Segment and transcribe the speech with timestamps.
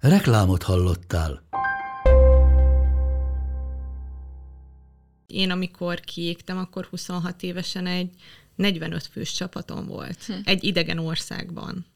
[0.00, 1.42] Reklámot hallottál.
[5.26, 8.10] Én amikor kiégtem, akkor 26 évesen egy
[8.54, 10.24] 45 fős csapatom volt.
[10.24, 10.32] Hm.
[10.44, 11.86] Egy idegen országban.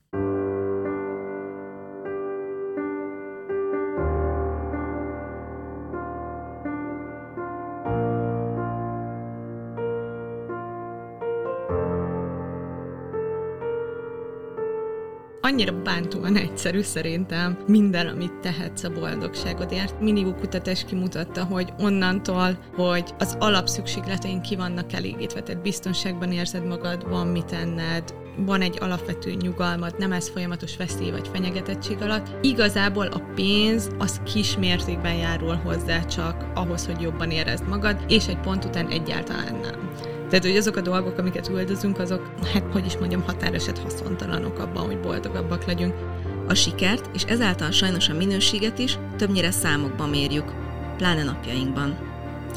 [15.42, 20.00] Annyira bántóan egyszerű szerintem minden, amit tehetsz a boldogságodért.
[20.00, 27.08] Minigó kutatás kimutatta, hogy onnantól, hogy az alapszükségleteink ki vannak elégítve, tehát biztonságban érzed magad,
[27.08, 32.44] van mit enned, van egy alapvető nyugalmad, nem ez folyamatos veszély vagy fenyegetettség alatt.
[32.44, 38.26] Igazából a pénz az kis mértékben járul hozzá csak ahhoz, hogy jobban érezd magad, és
[38.26, 39.81] egy pont után egyáltalán nem.
[40.32, 44.86] Tehát, hogy azok a dolgok, amiket üldözünk, azok, hát hogy is mondjam, határeset haszontalanok abban,
[44.86, 45.94] hogy boldogabbak legyünk.
[46.48, 50.52] A sikert, és ezáltal sajnos a minőséget is többnyire számokban mérjük,
[50.96, 51.98] pláne napjainkban.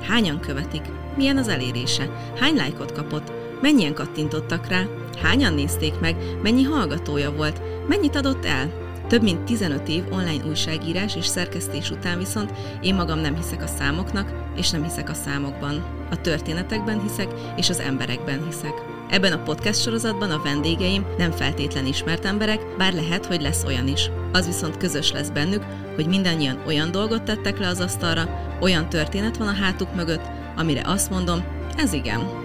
[0.02, 0.82] Hányan követik?
[1.16, 2.32] Milyen az elérése?
[2.40, 3.32] Hány lájkot kapott?
[3.62, 4.84] Mennyien kattintottak rá?
[5.22, 6.16] Hányan nézték meg?
[6.42, 7.62] Mennyi hallgatója volt?
[7.88, 8.85] Mennyit adott el?
[9.08, 13.68] Több mint 15 év online újságírás és szerkesztés után viszont én magam nem hiszek a
[13.68, 15.84] számoknak, és nem hiszek a számokban.
[16.12, 18.74] A történetekben hiszek, és az emberekben hiszek.
[19.10, 23.88] Ebben a podcast sorozatban a vendégeim nem feltétlen ismert emberek, bár lehet, hogy lesz olyan
[23.88, 24.10] is.
[24.32, 25.64] Az viszont közös lesz bennük,
[25.96, 30.82] hogy mindannyian olyan dolgot tettek le az asztalra, olyan történet van a hátuk mögött, amire
[30.86, 31.44] azt mondom,
[31.78, 32.45] ez igen,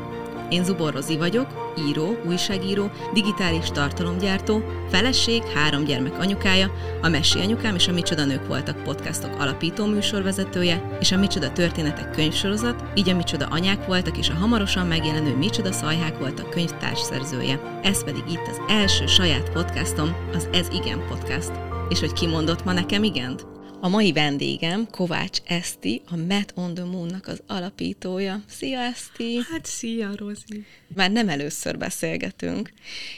[0.51, 6.73] én Zubor Rozi vagyok, író, újságíró, digitális tartalomgyártó, feleség, három gyermek anyukája,
[7.03, 12.11] a Messi anyukám és a Micsoda Nők voltak podcastok alapító műsorvezetője, és a Micsoda Történetek
[12.11, 17.81] könyvsorozat, így a Micsoda Anyák voltak, és a hamarosan megjelenő Micsoda Szajhák voltak könyvtársszerzője.
[17.83, 21.53] Ez pedig itt az első saját podcastom, az Ez Igen Podcast.
[21.89, 23.60] És hogy kimondott ma nekem igent?
[23.83, 28.43] A mai vendégem Kovács Eszti, a Met on the Moon-nak az alapítója.
[28.49, 29.39] Szia, Eszti!
[29.51, 30.65] Hát szia, Rozi!
[30.95, 32.73] Már nem először beszélgetünk,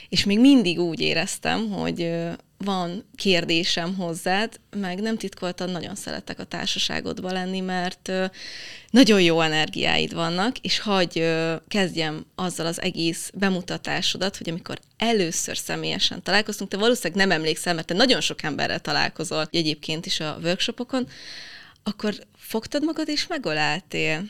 [0.09, 2.11] és még mindig úgy éreztem, hogy
[2.57, 8.11] van kérdésem hozzád, meg nem titkoltan nagyon szeretek a társaságodba lenni, mert
[8.89, 11.33] nagyon jó energiáid vannak, és hagy
[11.67, 17.87] kezdjem azzal az egész bemutatásodat, hogy amikor először személyesen találkoztunk, te valószínűleg nem emlékszel, mert
[17.87, 21.07] te nagyon sok emberrel találkozol egyébként is a workshopokon,
[21.83, 24.23] akkor fogtad magad és megöleltél.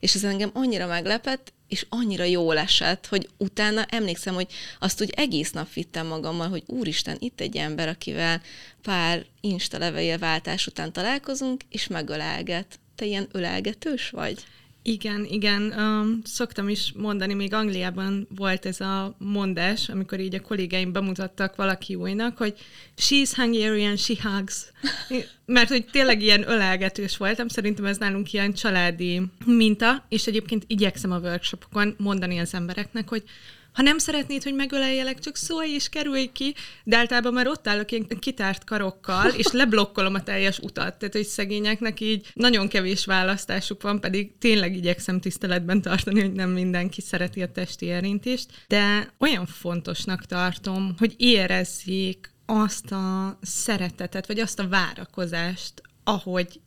[0.00, 4.46] És ez engem annyira meglepett, és annyira jól esett, hogy utána emlékszem, hogy
[4.78, 8.40] azt úgy egész nap vittem magammal, hogy úristen, itt egy ember, akivel
[8.82, 9.78] pár insta
[10.18, 12.78] váltás után találkozunk, és megölelget.
[12.94, 14.44] Te ilyen ölelgetős vagy?
[14.82, 15.72] Igen, igen.
[15.78, 21.56] Um, szoktam is mondani, még Angliában volt ez a mondás, amikor így a kollégáim bemutattak
[21.56, 22.54] valaki újnak, hogy
[22.96, 24.72] she's Hungarian, she hugs.
[25.46, 31.12] Mert hogy tényleg ilyen ölelgetős voltam, szerintem ez nálunk ilyen családi minta, és egyébként igyekszem
[31.12, 33.22] a workshopokon mondani az embereknek, hogy
[33.72, 36.54] ha nem szeretnéd, hogy megöleljelek, csak szólj és kerülj ki,
[36.84, 40.98] de általában már ott állok ilyen kitárt karokkal, és leblokkolom a teljes utat.
[40.98, 46.50] Tehát, hogy szegényeknek így nagyon kevés választásuk van, pedig tényleg igyekszem tiszteletben tartani, hogy nem
[46.50, 54.38] mindenki szereti a testi érintést, de olyan fontosnak tartom, hogy érezzék azt a szeretetet, vagy
[54.38, 56.60] azt a várakozást, ahogy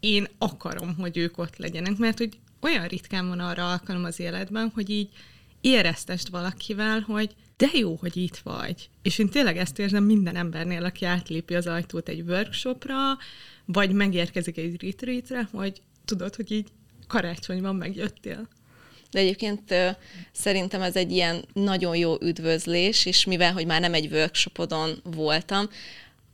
[0.00, 4.70] én akarom, hogy ők ott legyenek, mert hogy olyan ritkán van arra alkalom az életben,
[4.74, 5.08] hogy így
[5.60, 8.88] éreztest valakivel, hogy de jó, hogy itt vagy.
[9.02, 12.96] És én tényleg ezt érzem minden embernél, aki átlépi az ajtót egy workshopra,
[13.64, 16.68] vagy megérkezik egy retreatre, hogy tudod, hogy így
[17.06, 18.48] karácsonyban megjöttél.
[19.10, 19.74] De egyébként
[20.32, 25.68] szerintem ez egy ilyen nagyon jó üdvözlés, és mivel, hogy már nem egy workshopodon voltam,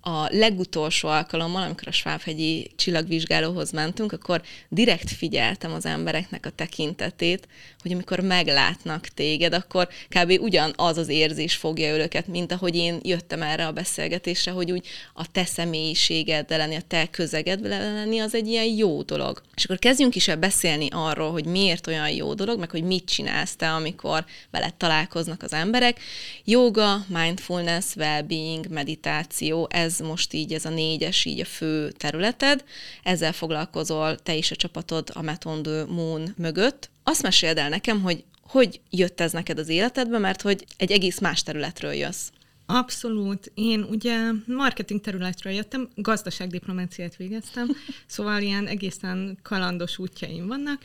[0.08, 7.48] a legutolsó alkalommal, amikor a Svábhegyi csillagvizsgálóhoz mentünk, akkor direkt figyeltem az embereknek a tekintetét,
[7.82, 10.38] hogy amikor meglátnak téged, akkor kb.
[10.40, 15.30] ugyanaz az érzés fogja őket, mint ahogy én jöttem erre a beszélgetésre, hogy úgy a
[15.30, 19.42] te személyiségeddel lenni, a te közegedvel lenni, az egy ilyen jó dolog.
[19.54, 23.04] És akkor kezdjünk is el beszélni arról, hogy miért olyan jó dolog, meg hogy mit
[23.04, 26.00] csinálsz te, amikor veled találkoznak az emberek.
[26.44, 32.64] Yoga, mindfulness, well-being, meditáció, ez most így, ez a négyes, így a fő területed.
[33.02, 36.90] Ezzel foglalkozol te is a csapatod a Metondő Moon mögött.
[37.02, 41.18] Azt meséld el nekem, hogy hogy jött ez neked az életedbe, mert hogy egy egész
[41.18, 42.28] más területről jössz.
[42.66, 43.52] Abszolút.
[43.54, 47.68] Én ugye marketing területről jöttem, gazdaságdiplomáciát végeztem,
[48.06, 50.82] szóval ilyen egészen kalandos útjaim vannak,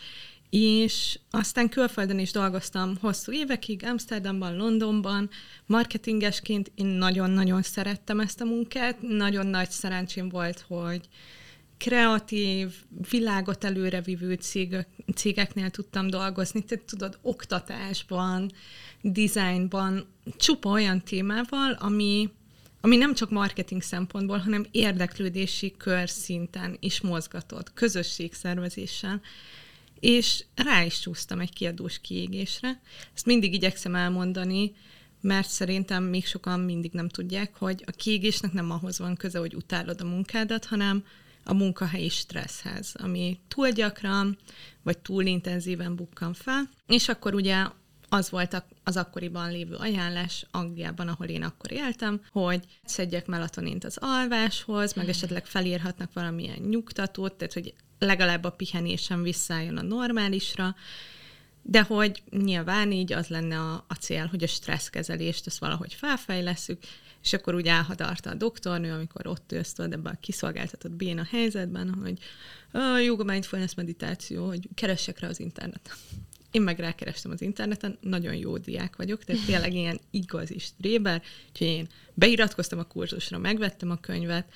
[0.51, 5.29] és aztán külföldön is dolgoztam hosszú évekig, Amsterdamban, Londonban,
[5.65, 6.71] marketingesként.
[6.75, 11.01] Én nagyon-nagyon szerettem ezt a munkát, nagyon nagy szerencsém volt, hogy
[11.77, 12.73] kreatív,
[13.09, 18.51] világot előrevívő cégek, cégeknél tudtam dolgozni, tehát tudod, oktatásban,
[19.01, 20.05] dizájnban,
[20.37, 22.29] csupa olyan témával, ami,
[22.81, 29.21] ami nem csak marketing szempontból, hanem érdeklődési kör szinten is mozgatott, közösségszervezéssel
[30.01, 32.81] és rá is csúsztam egy kiadós kiégésre.
[33.13, 34.75] Ezt mindig igyekszem elmondani,
[35.21, 39.55] mert szerintem még sokan mindig nem tudják, hogy a kiégésnek nem ahhoz van köze, hogy
[39.55, 41.03] utálod a munkádat, hanem
[41.43, 44.37] a munkahelyi stresszhez, ami túl gyakran,
[44.83, 46.69] vagy túl intenzíven bukkan fel.
[46.87, 47.65] És akkor ugye
[48.09, 53.97] az volt az akkoriban lévő ajánlás Angliában, ahol én akkor éltem, hogy szedjek melatonint az
[53.99, 57.73] alváshoz, meg esetleg felírhatnak valamilyen nyugtatót, tehát hogy
[58.05, 60.75] legalább a pihenésem visszajön a normálisra,
[61.61, 66.79] de hogy nyilván így az lenne a, a cél, hogy a stresszkezelést azt valahogy felfejleszük,
[67.23, 72.19] és akkor úgy elhadarta a doktornő, amikor ott ülsz ebben a kiszolgáltatott béna helyzetben, hogy
[72.71, 75.93] a yoga mindfulness meditáció, hogy keressek rá az interneten.
[76.51, 81.67] Én meg rákerestem az interneten, nagyon jó diák vagyok, tehát tényleg ilyen igazi stréber, úgyhogy
[81.67, 84.53] én beiratkoztam a kurzusra, megvettem a könyvet,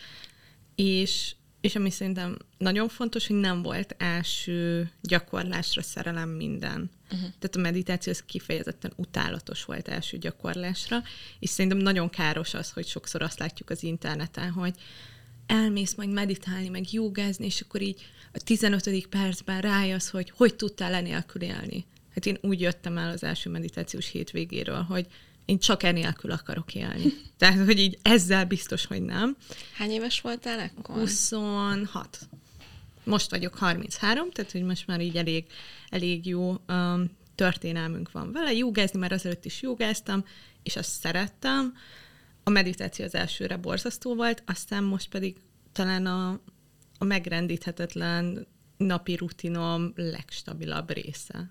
[0.76, 1.36] és
[1.66, 6.90] és ami szerintem nagyon fontos, hogy nem volt első gyakorlásra szerelem minden.
[7.06, 7.20] Uh-huh.
[7.20, 11.04] Tehát a meditáció az kifejezetten utálatos volt első gyakorlásra,
[11.40, 14.74] és szerintem nagyon káros az, hogy sokszor azt látjuk az interneten, hogy
[15.46, 19.08] elmész majd meditálni, meg jogázni, és akkor így a 15.
[19.08, 21.86] percben rájössz, hogy hogy tudtál enélkül élni.
[22.14, 25.08] Hát én úgy jöttem el az első meditációs hétvégéről, hogy
[25.46, 27.04] én csak enélkül akarok élni.
[27.38, 29.38] Tehát, hogy így ezzel biztos, hogy nem.
[29.74, 30.96] Hány éves voltál ekkor?
[30.96, 32.20] 26.
[33.04, 35.46] Most vagyok 33, tehát hogy most már így elég,
[35.90, 38.54] elég jó um, történelmünk van vele.
[38.54, 40.26] Jogázni, mert azelőtt is jogáztam,
[40.64, 41.74] és azt szerettem.
[42.44, 45.36] A meditáció az elsőre borzasztó volt, aztán most pedig
[45.72, 46.40] talán a,
[46.98, 48.48] a megrendíthetetlen
[48.78, 51.50] napi rutinom legstabilabb része.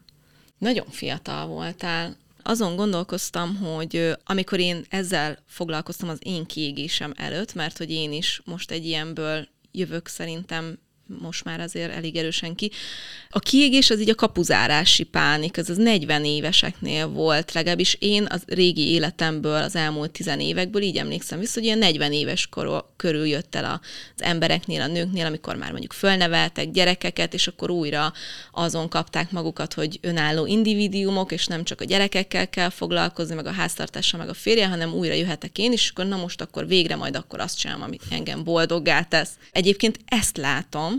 [0.58, 7.78] Nagyon fiatal voltál azon gondolkoztam, hogy amikor én ezzel foglalkoztam az én kiégésem előtt, mert
[7.78, 12.70] hogy én is most egy ilyenből jövök szerintem most már azért elég erősen ki.
[13.30, 18.42] A kiégés az így a kapuzárási pánik, ez az 40 éveseknél volt, legalábbis én az
[18.46, 23.26] régi életemből, az elmúlt 10 évekből így emlékszem vissza, hogy ilyen 40 éves kor, körül
[23.26, 23.80] jött el
[24.16, 28.12] az embereknél, a nőknél, amikor már mondjuk fölneveltek gyerekeket, és akkor újra
[28.52, 33.52] azon kapták magukat, hogy önálló individuumok, és nem csak a gyerekekkel kell foglalkozni, meg a
[33.52, 37.16] háztartással, meg a férje, hanem újra jöhetek én és akkor na most akkor végre majd
[37.16, 39.30] akkor azt csinálom, ami engem boldoggá tesz.
[39.52, 40.93] Egyébként ezt látom,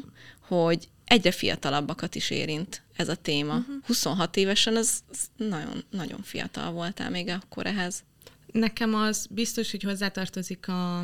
[0.48, 3.56] hogy egyre fiatalabbakat is érint ez a téma.
[3.56, 3.76] Uh-huh.
[3.86, 8.04] 26 évesen az, az nagyon, nagyon fiatal voltál még akkor ehhez.
[8.52, 11.00] Nekem az biztos, hogy hozzátartozik a,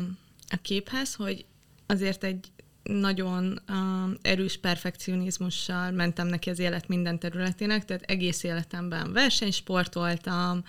[0.48, 1.44] a képhez, hogy
[1.86, 2.48] azért egy
[2.82, 3.76] nagyon uh,
[4.22, 10.64] erős perfekcionizmussal mentem neki az élet minden területének, tehát egész életemben versenysportoltam,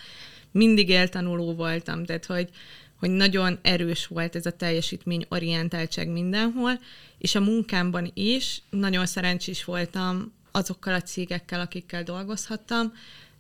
[0.52, 2.50] mindig éltanuló voltam, tehát hogy
[2.96, 6.80] hogy nagyon erős volt ez a teljesítmény orientáltság mindenhol,
[7.18, 12.94] és a munkámban is nagyon szerencsés voltam azokkal a cégekkel, akikkel dolgozhattam,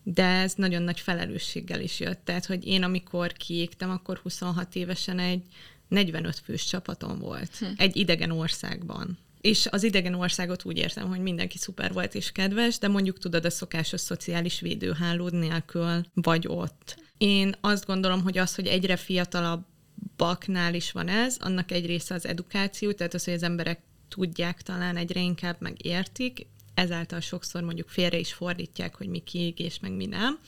[0.03, 2.19] de ez nagyon nagy felelősséggel is jött.
[2.23, 5.43] Tehát, hogy én amikor kiégtem, akkor 26 évesen egy
[5.87, 7.57] 45 fős csapatom volt.
[7.57, 7.65] Hm.
[7.77, 9.17] Egy idegen országban.
[9.41, 13.45] És az idegen országot úgy értem, hogy mindenki szuper volt és kedves, de mondjuk tudod,
[13.45, 17.02] a szokásos szociális védőhálód nélkül vagy ott.
[17.23, 22.25] Én azt gondolom, hogy az, hogy egyre fiatalabbaknál is van ez, annak egy része az
[22.25, 28.17] edukáció, tehát az, hogy az emberek tudják talán egyre inkább megértik, ezáltal sokszor mondjuk félre
[28.17, 30.39] is fordítják, hogy mi kiégés, meg mi nem.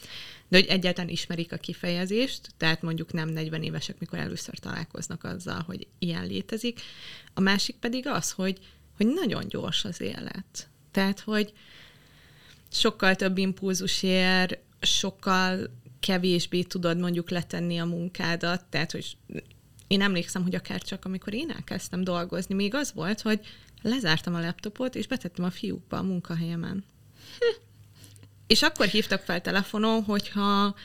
[0.48, 5.64] de hogy egyáltalán ismerik a kifejezést, tehát mondjuk nem 40 évesek, mikor először találkoznak azzal,
[5.66, 6.82] hogy ilyen létezik.
[7.34, 8.60] A másik pedig az, hogy,
[8.98, 10.70] hogy nagyon gyors az élet.
[10.92, 11.54] Tehát, hogy
[12.72, 15.70] sokkal több impulzus ér, sokkal
[16.06, 19.18] kevésbé tudod mondjuk letenni a munkádat, tehát, hogy
[19.88, 23.40] én emlékszem, hogy akár csak amikor én elkezdtem dolgozni, még az volt, hogy
[23.82, 26.84] lezártam a laptopot, és betettem a fiúkba a munkahelyemen.
[28.48, 30.76] és akkor hívtak fel telefonon, hogyha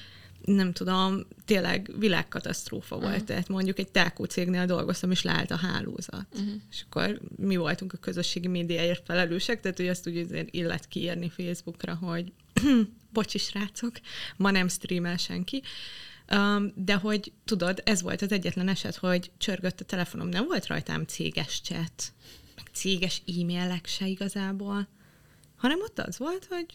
[0.45, 3.11] nem tudom, tényleg világkatasztrófa volt.
[3.11, 3.27] Uh-huh.
[3.27, 6.27] Tehát mondjuk egy telkó cégnél dolgoztam, és leállt a hálózat.
[6.33, 6.53] Uh-huh.
[6.71, 11.29] És akkor mi voltunk a közösségi médiáért felelősek, tehát hogy azt úgy azért illet kiírni
[11.29, 12.33] Facebookra, hogy
[13.13, 14.01] bocsi srácok,
[14.37, 15.63] ma nem streamel senki.
[16.33, 20.67] Um, de hogy tudod, ez volt az egyetlen eset, hogy csörgött a telefonom, nem volt
[20.67, 22.13] rajtam céges chat,
[22.57, 24.89] meg céges e-mailek se igazából,
[25.57, 26.67] hanem ott az volt, hogy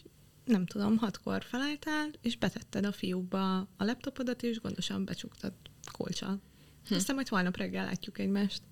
[0.44, 5.52] nem tudom, hatkor felálltál, és betetted a fiúkba a laptopodat, és gondosan becsuktad
[5.92, 6.40] kolcsal.
[6.88, 6.94] Hm.
[6.94, 8.62] Aztán majd holnap reggel látjuk egymást.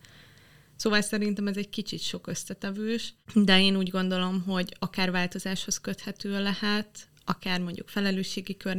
[0.76, 6.42] Szóval szerintem ez egy kicsit sok összetevős, de én úgy gondolom, hogy akár változáshoz köthető
[6.42, 8.76] lehet, akár mondjuk felelősségi kör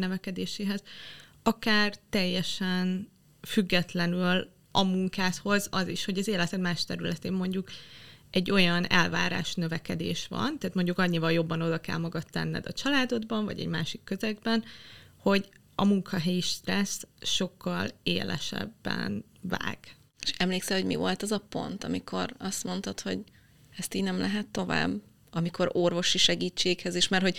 [1.43, 3.09] akár teljesen
[3.41, 7.69] függetlenül a munkádhoz az is, hogy az életed más területén mondjuk
[8.31, 13.45] egy olyan elvárás növekedés van, tehát mondjuk annyival jobban oda kell magad tenned a családodban,
[13.45, 14.63] vagy egy másik közegben,
[15.17, 19.77] hogy a munkahelyi stressz sokkal élesebben vág.
[20.25, 23.19] És emlékszel, hogy mi volt az a pont, amikor azt mondtad, hogy
[23.77, 24.91] ezt így nem lehet tovább?
[25.31, 27.37] Amikor orvosi segítséghez is, mert hogy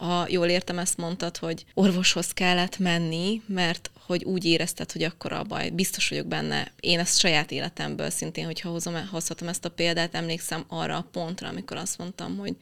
[0.00, 5.32] ha jól értem, ezt mondtad, hogy orvoshoz kellett menni, mert hogy úgy érezted, hogy akkor
[5.32, 5.70] a baj.
[5.70, 6.72] Biztos vagyok benne.
[6.80, 11.48] Én ezt saját életemből szintén, hogyha hozom, hozhatom ezt a példát, emlékszem arra a pontra,
[11.48, 12.56] amikor azt mondtam, hogy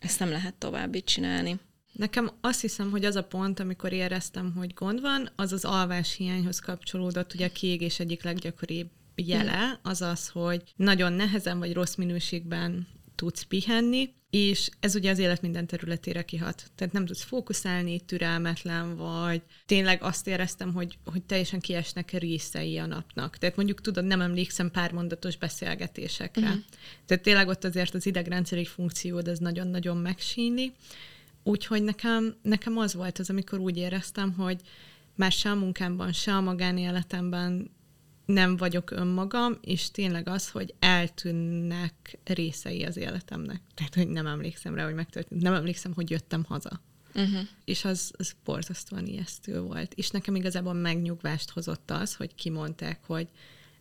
[0.00, 1.58] ezt nem lehet tovább így csinálni.
[1.92, 6.14] Nekem azt hiszem, hogy az a pont, amikor éreztem, hogy gond van, az az alvás
[6.14, 7.34] hiányhoz kapcsolódott.
[7.34, 12.86] Ugye a kiégés egyik leggyakoribb jele az az, hogy nagyon nehezen vagy rossz minőségben
[13.20, 16.70] tudsz pihenni, és ez ugye az élet minden területére kihat.
[16.74, 19.42] Tehát nem tudsz fókuszálni, türelmetlen vagy.
[19.66, 23.36] Tényleg azt éreztem, hogy, hogy teljesen kiesnek részei a napnak.
[23.36, 26.46] Tehát mondjuk tudod, nem emlékszem pár mondatos beszélgetésekre.
[26.46, 26.62] Uh-huh.
[27.06, 30.72] Tehát tényleg ott azért az idegrendszeri funkciód az nagyon-nagyon megsínli.
[31.42, 34.60] Úgyhogy nekem, nekem az volt az, amikor úgy éreztem, hogy
[35.14, 37.70] már se a munkámban, se a magánéletemben
[38.32, 43.60] nem vagyok önmagam, és tényleg az, hogy eltűnnek részei az életemnek.
[43.74, 45.42] Tehát, hogy nem emlékszem rá, hogy megtörtént.
[45.42, 46.80] Nem emlékszem, hogy jöttem haza.
[47.14, 47.40] Uh-huh.
[47.64, 49.94] És az, az borzasztóan ijesztő volt.
[49.94, 53.28] És nekem igazából megnyugvást hozott az, hogy kimondták, hogy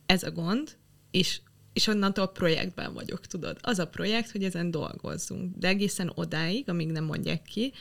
[0.06, 0.78] ez a gond,
[1.12, 1.42] és,
[1.74, 3.58] és onnantól projektben vagyok, tudod.
[3.62, 5.58] Az a projekt, hogy ezen dolgozzunk.
[5.58, 7.74] De egészen odáig, amíg nem mondják ki,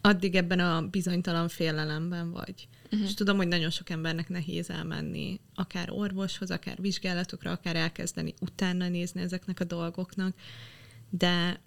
[0.00, 2.68] addig ebben a bizonytalan félelemben vagy.
[2.90, 3.08] Uh-huh.
[3.08, 8.88] És tudom, hogy nagyon sok embernek nehéz elmenni, akár orvoshoz, akár vizsgálatokra, akár elkezdeni utána
[8.88, 10.34] nézni ezeknek a dolgoknak,
[11.10, 11.60] de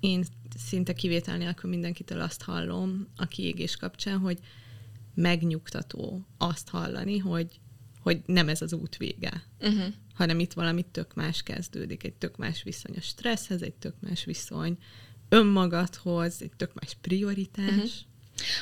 [0.00, 0.24] én
[0.56, 4.38] szinte kivétel nélkül mindenkitől azt hallom a kiégés kapcsán, hogy
[5.14, 7.60] megnyugtató azt hallani, hogy,
[8.00, 9.84] hogy nem ez az út vége, uh-huh.
[10.14, 14.24] hanem itt valami tök más kezdődik, egy tök más viszony a stresszhez, egy tök más
[14.24, 14.78] viszony
[15.28, 17.68] önmagadhoz, egy tök más prioritás.
[17.68, 17.90] Uh-huh.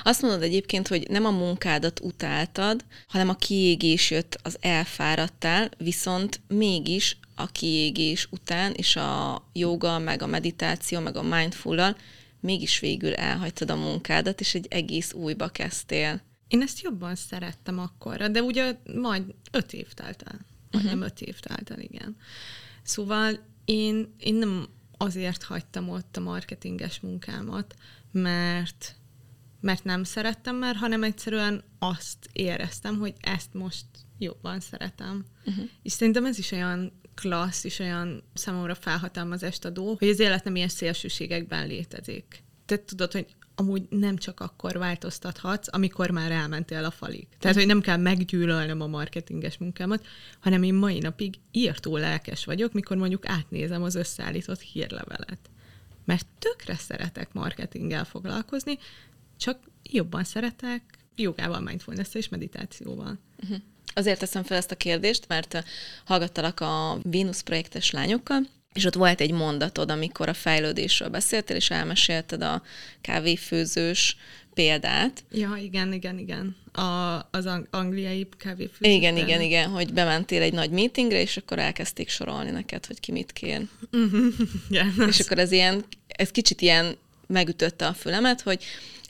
[0.03, 6.41] Azt mondod egyébként, hogy nem a munkádat utáltad, hanem a kiégés jött, az elfáradtál, viszont
[6.49, 11.97] mégis a kiégés után, és a joga, meg a meditáció, meg a mindful
[12.41, 16.23] mégis végül elhagytad a munkádat, és egy egész újba kezdtél.
[16.49, 20.47] Én ezt jobban szerettem akkor, de ugye majd öt év telt el.
[20.71, 21.11] Majdnem uh-huh.
[21.11, 22.17] öt év telt el, igen.
[22.83, 27.75] Szóval én, én nem azért hagytam ott a marketinges munkámat,
[28.13, 28.97] mert
[29.65, 33.87] mert nem szerettem már, hanem egyszerűen azt éreztem, hogy ezt most
[34.19, 35.25] jobban szeretem.
[35.47, 35.65] Uh-huh.
[35.83, 40.57] És szerintem ez is olyan klassz, és olyan számomra felhatalmazást adó, hogy az élet nem
[40.57, 42.43] ilyen szélsőségekben létezik.
[42.67, 47.27] Tehát tudod, hogy amúgy nem csak akkor változtathatsz, amikor már elmentél a falig.
[47.39, 50.07] Tehát, hogy nem kell meggyűlölnöm a marketinges munkámat,
[50.41, 55.51] hanem én mai napig írtó lelkes vagyok, mikor mondjuk átnézem az összeállított hírlevelet.
[56.05, 58.79] Mert tökre szeretek marketinggel foglalkozni,
[59.37, 60.83] csak jobban szeretek
[61.17, 63.19] jogával, mindfulness és meditációval.
[63.43, 63.59] Uh-huh.
[63.95, 65.65] Azért teszem fel ezt a kérdést, mert
[66.05, 68.41] hallgattalak a Venus projektes lányokkal,
[68.73, 72.63] és ott volt egy mondatod, amikor a fejlődésről beszéltél, és elmesélted a
[73.01, 74.17] kávéfőzős
[74.55, 75.25] példát.
[75.33, 76.57] Ja, igen, igen, igen.
[76.73, 78.91] A, az angliai kávéfőző.
[78.91, 83.13] Igen, igen, igen, hogy bementél egy nagy meetingre, és akkor elkezdték sorolni neked, hogy ki
[83.13, 83.67] mit kér.
[84.71, 88.65] Yeah, és akkor ez ilyen, ez kicsit ilyen megütötte a fülemet, hogy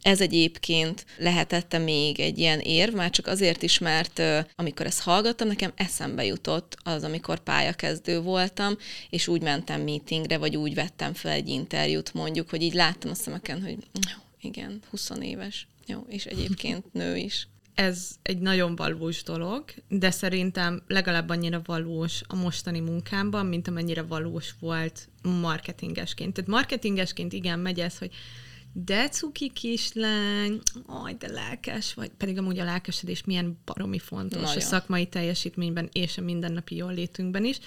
[0.05, 4.23] Ez egyébként lehetette még egy ilyen érv, már csak azért is, mert
[4.55, 8.77] amikor ezt hallgattam, nekem eszembe jutott az, amikor pályakezdő voltam,
[9.11, 13.15] és úgy mentem meetingre, vagy úgy vettem fel egy interjút mondjuk, hogy így láttam a
[13.15, 13.77] szemeken, hogy
[14.41, 20.83] igen, 20 éves, jó, és egyébként nő is ez egy nagyon valós dolog, de szerintem
[20.87, 25.09] legalább annyira valós a mostani munkámban, mint amennyire valós volt
[25.41, 26.35] marketingesként.
[26.35, 28.11] Tehát marketingesként igen, megy ez, hogy
[28.77, 34.57] de cuki kislány, aj, de lelkes vagy, pedig amúgy a lelkesedés milyen baromi fontos Nagyon.
[34.57, 37.59] a szakmai teljesítményben és a mindennapi jól létünkben is,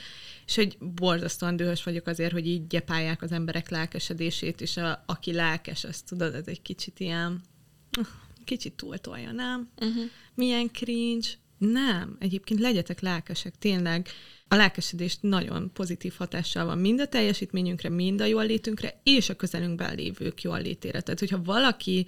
[0.46, 5.34] és hogy borzasztóan dühös vagyok azért, hogy így gyepálják az emberek lelkesedését, és a, aki
[5.34, 7.42] lelkes, azt tudod, ez egy kicsit ilyen
[8.44, 9.70] kicsit túltolja, nem?
[9.82, 10.04] Uh-huh.
[10.34, 11.28] Milyen cringe.
[11.58, 14.08] Nem, egyébként legyetek lelkesek, tényleg
[14.48, 19.36] a lelkesedés nagyon pozitív hatással van mind a teljesítményünkre, mind a jól létünkre, és a
[19.36, 21.02] közelünkben lévők jól létére.
[21.02, 22.06] Tehát, hogyha valaki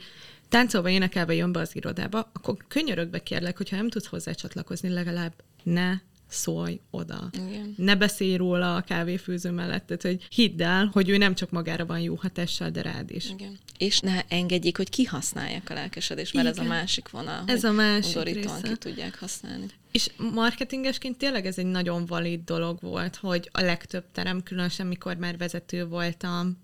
[0.50, 5.34] táncolva, énekelve jön be az irodába, akkor könyörögbe kérlek, hogyha nem tudsz hozzá csatlakozni, legalább
[5.64, 5.98] ne
[6.30, 7.30] szólj oda.
[7.32, 7.74] Igen.
[7.78, 11.86] Ne beszélj róla a kávéfőző mellett, tehát hogy hidd el, hogy ő nem csak magára
[11.86, 13.30] van jó hatással, de rád is.
[13.30, 13.58] Igen.
[13.78, 16.60] És ne engedjék, hogy kihasználják a lelkesedést, mert Igen.
[16.60, 18.62] ez a másik vonal, ez a másik része.
[18.64, 19.66] ki tudják használni.
[19.92, 25.16] És marketingesként tényleg ez egy nagyon valid dolog volt, hogy a legtöbb terem, különösen mikor
[25.16, 26.58] már vezető voltam,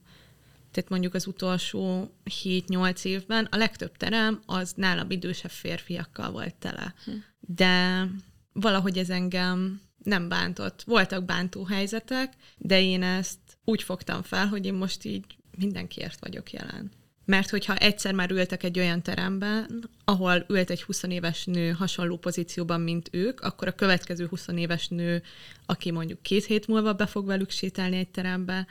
[0.72, 2.12] tehát mondjuk az utolsó
[2.43, 6.93] 7-8 évben a legtöbb terem az nálam idősebb férfiakkal volt tele.
[7.05, 7.12] Hm.
[7.39, 8.07] De
[8.59, 10.83] valahogy ez engem nem bántott.
[10.85, 15.25] Voltak bántó helyzetek, de én ezt úgy fogtam fel, hogy én most így
[15.57, 16.91] mindenkiért vagyok jelen.
[17.25, 22.17] Mert hogyha egyszer már ültek egy olyan teremben, ahol ült egy 20 éves nő hasonló
[22.17, 25.24] pozícióban, mint ők, akkor a következő 20 éves nő,
[25.65, 28.67] aki mondjuk két hét múlva be fog velük sétálni egy terembe,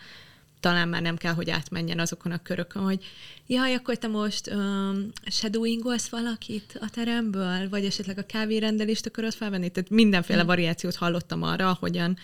[0.64, 3.04] talán már nem kell, hogy átmenjen azokon a körökön, hogy
[3.46, 9.68] jaj, akkor te most um, shadowingolsz valakit a teremből, vagy esetleg a kávérendelést akarod felvenni?
[9.68, 10.46] Tehát mindenféle mm.
[10.46, 12.16] variációt hallottam arra, hogyan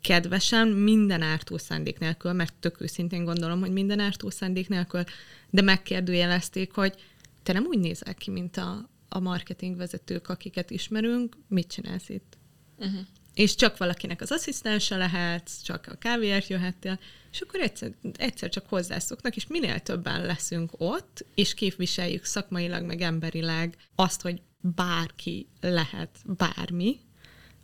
[0.00, 5.04] kedvesen, minden ártó szándék nélkül, mert tök őszintén gondolom, hogy minden ártó szándék nélkül,
[5.50, 6.94] de megkérdőjelezték, hogy
[7.42, 12.38] te nem úgy nézel ki, mint a, a marketing vezetők, akiket ismerünk, mit csinálsz itt?
[12.78, 13.00] Uh-huh
[13.34, 16.98] és csak valakinek az asszisztense lehetsz, csak a kávéért jöhettél,
[17.32, 23.00] és akkor egyszer, egyszer csak hozzászoknak, és minél többen leszünk ott, és képviseljük szakmailag, meg
[23.00, 27.00] emberileg azt, hogy bárki lehet bármi,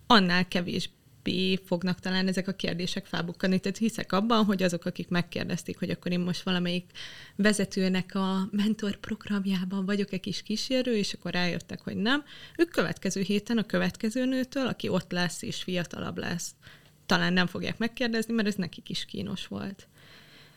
[0.06, 0.90] annál kevés
[1.64, 3.58] fognak talán ezek a kérdések felbukkani.
[3.58, 6.90] Tehát hiszek abban, hogy azok, akik megkérdezték, hogy akkor én most valamelyik
[7.36, 12.24] vezetőnek a mentor programjában vagyok egy kis kísérő, és akkor rájöttek, hogy nem,
[12.56, 16.54] ők következő héten a következő nőtől, aki ott lesz és fiatalabb lesz,
[17.06, 19.88] talán nem fogják megkérdezni, mert ez nekik is kínos volt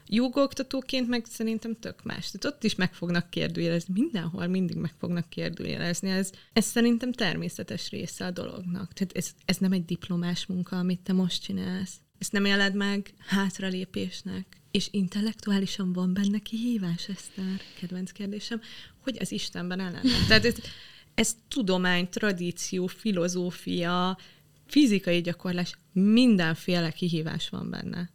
[0.08, 2.32] jogoktatóként meg szerintem tök más.
[2.32, 6.10] Tehát ott is meg fognak kérdőjelezni, mindenhol mindig meg fognak kérdőjelezni.
[6.10, 8.94] Ez, ez szerintem természetes része a dolognak.
[8.94, 11.96] Tehát ez, ez nem egy diplomás munka, amit te most csinálsz.
[12.18, 14.60] Ezt nem éled meg hátralépésnek.
[14.72, 18.62] És intellektuálisan van benne kihívás, Eszter, kedvenc kérdésem,
[19.00, 20.02] hogy az Istenben ellen.
[20.28, 20.56] Tehát ez,
[21.14, 24.18] ez tudomány, tradíció, filozófia,
[24.66, 28.10] fizikai gyakorlás, mindenféle kihívás van benne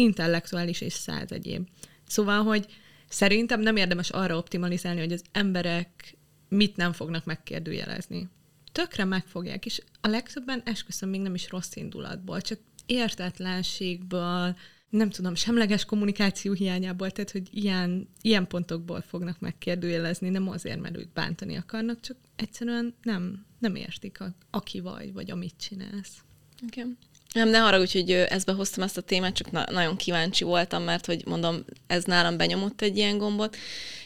[0.00, 1.68] intellektuális és száz egyéb.
[2.06, 2.66] Szóval, hogy
[3.08, 6.16] szerintem nem érdemes arra optimalizálni, hogy az emberek
[6.48, 8.28] mit nem fognak megkérdőjelezni.
[8.72, 14.56] Tökre megfogják, és a legtöbben esküszöm még nem is rossz indulatból, csak értetlenségből,
[14.90, 20.96] nem tudom, semleges kommunikáció hiányából, tehát, hogy ilyen, ilyen pontokból fognak megkérdőjelezni, nem azért, mert
[20.96, 26.24] őt bántani akarnak, csak egyszerűen nem, nem értik, a, aki vagy, vagy amit csinálsz.
[26.66, 26.98] Igen.
[27.32, 31.06] Nem, ne haragudj, hogy ezt behoztam ezt a témát, csak na- nagyon kíváncsi voltam, mert
[31.06, 33.56] hogy mondom, ez nálam benyomott egy ilyen gombot,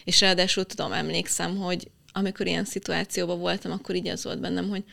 [0.05, 4.85] és ráadásul tudom, emlékszem, hogy amikor ilyen szituációban voltam, akkor így az volt bennem, hogy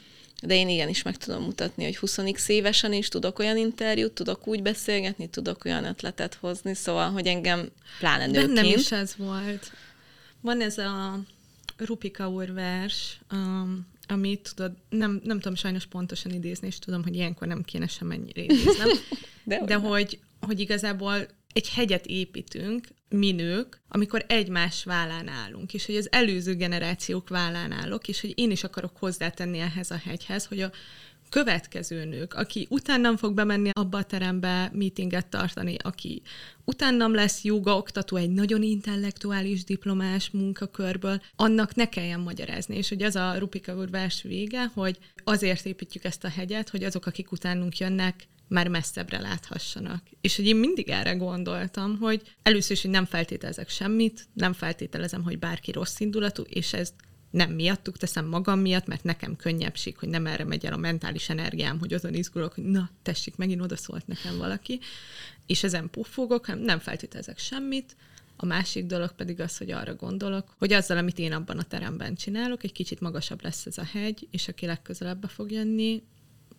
[0.42, 2.18] de én igenis meg tudom mutatni, hogy 20
[2.48, 7.70] évesen is tudok olyan interjút, tudok úgy beszélgetni, tudok olyan ötletet hozni, szóval, hogy engem
[8.00, 8.54] pláne nőként...
[8.54, 9.72] Bennem is ez volt.
[10.42, 11.20] Van ez a
[11.78, 17.16] Rupika úr vers, um, ami tudod, nem, nem tudom sajnos pontosan idézni, és tudom, hogy
[17.16, 18.90] ilyenkor nem kéne sem ennyire idéznem,
[19.44, 25.86] de, de hogy, hogy igazából egy hegyet építünk, mi nők, amikor egymás vállán állunk, és
[25.86, 30.46] hogy az előző generációk vállán állok, és hogy én is akarok hozzátenni ehhez a hegyhez,
[30.46, 30.72] hogy a
[31.32, 36.22] következő nők, aki utánam fog bemenni abba a terembe meetinget tartani, aki
[36.66, 42.76] utánam lesz joga oktató egy nagyon intellektuális diplomás munkakörből, annak ne kelljen magyarázni.
[42.76, 43.90] És hogy az a Rupika úr
[44.24, 50.04] vége, hogy azért építjük ezt a hegyet, hogy azok, akik utánunk jönnek, már messzebbre láthassanak.
[50.22, 55.24] És hogy én mindig erre gondoltam, hogy először is, hogy nem feltételezek semmit, nem feltételezem,
[55.24, 56.94] hogy bárki rossz indulatú, és ez
[57.32, 61.30] nem miattuk teszem magam miatt, mert nekem könnyebbség, hogy nem erre megy el a mentális
[61.30, 64.80] energiám, hogy azon izgulok, hogy na, tessék, megint odaszólt nekem valaki,
[65.46, 67.96] és ezen puffogok, hanem nem feltételezek semmit,
[68.36, 72.16] a másik dolog pedig az, hogy arra gondolok, hogy azzal, amit én abban a teremben
[72.16, 76.04] csinálok, egy kicsit magasabb lesz ez a hegy, és aki legközelebbe fog jönni,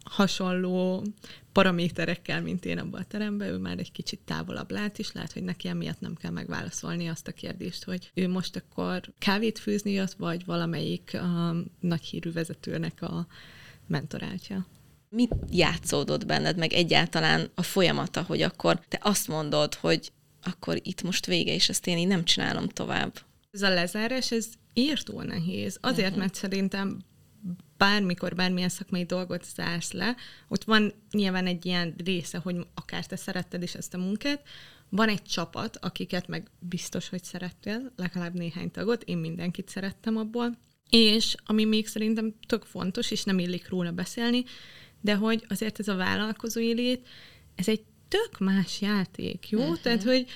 [0.05, 1.07] hasonló
[1.53, 5.43] paraméterekkel, mint én abban a teremben, ő már egy kicsit távolabb lát, és lehet, hogy
[5.43, 10.13] neki emiatt nem kell megválaszolni azt a kérdést, hogy ő most akkor kávét főzni jött,
[10.13, 13.27] vagy valamelyik um, nagy hírű vezetőnek a
[13.87, 14.67] mentorátja.
[15.09, 20.13] Mit játszódott benned, meg egyáltalán a folyamata, hogy akkor te azt mondod, hogy
[20.43, 23.13] akkor itt most vége, és ezt én így nem csinálom tovább.
[23.51, 25.79] Ez a lezárás, ez írtó nehéz.
[25.81, 26.19] Azért, uh-huh.
[26.19, 26.99] mert szerintem
[27.77, 30.17] bármikor bármilyen szakmai dolgot zársz le,
[30.49, 34.43] ott van nyilván egy ilyen része, hogy akár te szeretted is ezt a munkát,
[34.89, 40.59] van egy csapat, akiket meg biztos, hogy szerettél, legalább néhány tagot, én mindenkit szerettem abból,
[40.91, 44.45] és ami még szerintem tök fontos, és nem illik róla beszélni,
[45.01, 47.09] de hogy azért ez a vállalkozói lét,
[47.55, 49.61] ez egy tök más játék, jó?
[49.61, 49.81] Uh-huh.
[49.81, 50.27] Tehát, hogy,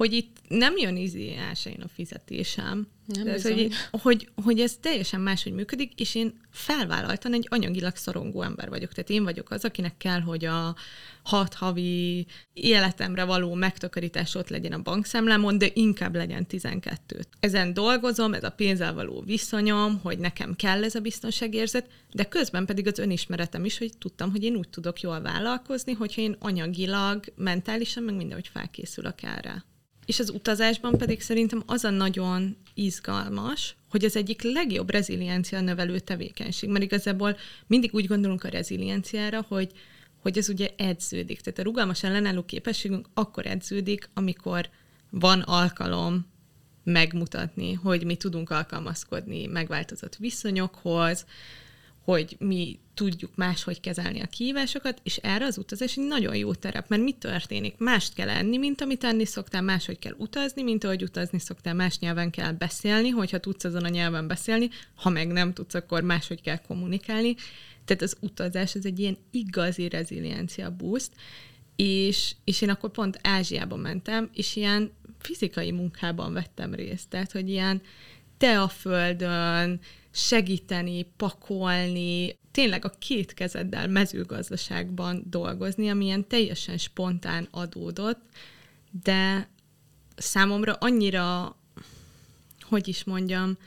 [0.00, 1.36] hogy itt nem jön izé
[1.82, 7.46] a fizetésem, nem Tehát, hogy, hogy, hogy ez teljesen máshogy működik, és én felvállaltan egy
[7.50, 8.92] anyagilag szorongó ember vagyok.
[8.92, 10.74] Tehát én vagyok az, akinek kell, hogy a
[11.22, 18.34] hat havi életemre való megtakarítás ott legyen a bankszámlámon, de inkább legyen 12 Ezen dolgozom,
[18.34, 22.98] ez a pénzzel való viszonyom, hogy nekem kell ez a biztonságérzet, de közben pedig az
[22.98, 28.14] önismeretem is, hogy tudtam, hogy én úgy tudok jól vállalkozni, hogyha én anyagilag, mentálisan, meg
[28.14, 29.64] mindenhogy felkészülök erre.
[30.10, 35.98] És az utazásban pedig szerintem az a nagyon izgalmas, hogy az egyik legjobb reziliencia növelő
[35.98, 39.72] tevékenység, mert igazából mindig úgy gondolunk a rezilienciára, hogy,
[40.18, 41.40] hogy ez ugye edződik.
[41.40, 44.68] Tehát a rugalmas ellenálló képességünk akkor edződik, amikor
[45.10, 46.26] van alkalom
[46.84, 51.24] megmutatni, hogy mi tudunk alkalmazkodni megváltozott viszonyokhoz,
[52.04, 56.88] hogy mi tudjuk máshogy kezelni a kihívásokat, és erre az utazás egy nagyon jó terep,
[56.88, 57.78] mert mi történik?
[57.78, 61.98] Mást kell enni, mint amit enni szoktál, máshogy kell utazni, mint ahogy utazni szoktál, más
[61.98, 66.40] nyelven kell beszélni, hogyha tudsz azon a nyelven beszélni, ha meg nem tudsz, akkor máshogy
[66.40, 67.34] kell kommunikálni.
[67.84, 71.10] Tehát az utazás ez egy ilyen igazi reziliencia boost,
[71.76, 77.48] és, és én akkor pont Ázsiába mentem, és ilyen fizikai munkában vettem részt, tehát hogy
[77.48, 77.82] ilyen
[78.38, 79.80] te a földön,
[80.10, 88.20] segíteni, pakolni, tényleg a két kezeddel mezőgazdaságban dolgozni, ami ilyen teljesen spontán adódott,
[89.02, 89.48] de
[90.16, 91.56] számomra annyira,
[92.60, 93.58] hogy is mondjam,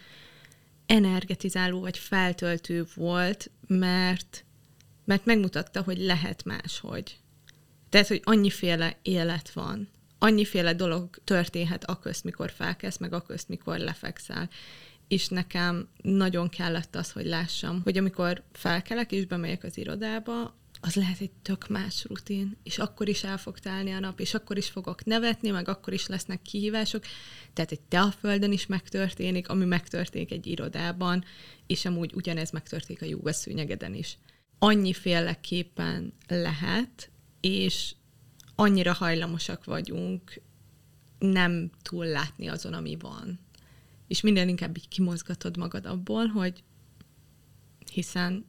[0.86, 4.46] energetizáló vagy feltöltő volt, mert,
[5.06, 7.18] mert megmutatta, hogy lehet máshogy.
[7.90, 14.50] Tehát, hogy annyiféle élet van, annyiféle dolog történhet aközt, mikor felkezd, meg aközt, mikor lefekszel
[15.08, 20.96] és nekem nagyon kellett az, hogy lássam, hogy amikor felkelek és bemegyek az irodába, az
[20.96, 24.58] lehet egy tök más rutin, és akkor is el fog telni a nap, és akkor
[24.58, 27.04] is fogok nevetni, meg akkor is lesznek kihívások.
[27.54, 31.24] Tehát egy te a földön is megtörténik, ami megtörténik egy irodában,
[31.68, 34.18] és amúgy ugyanez megtörténik a jóga szőnyegeden is.
[34.60, 37.10] Annyiféleképpen lehet,
[37.42, 37.96] és
[38.56, 40.42] annyira hajlamosak vagyunk
[41.20, 43.40] nem túl látni azon, ami van
[44.08, 46.64] és minden inkább így kimozgatod magad abból, hogy
[47.92, 48.46] hiszen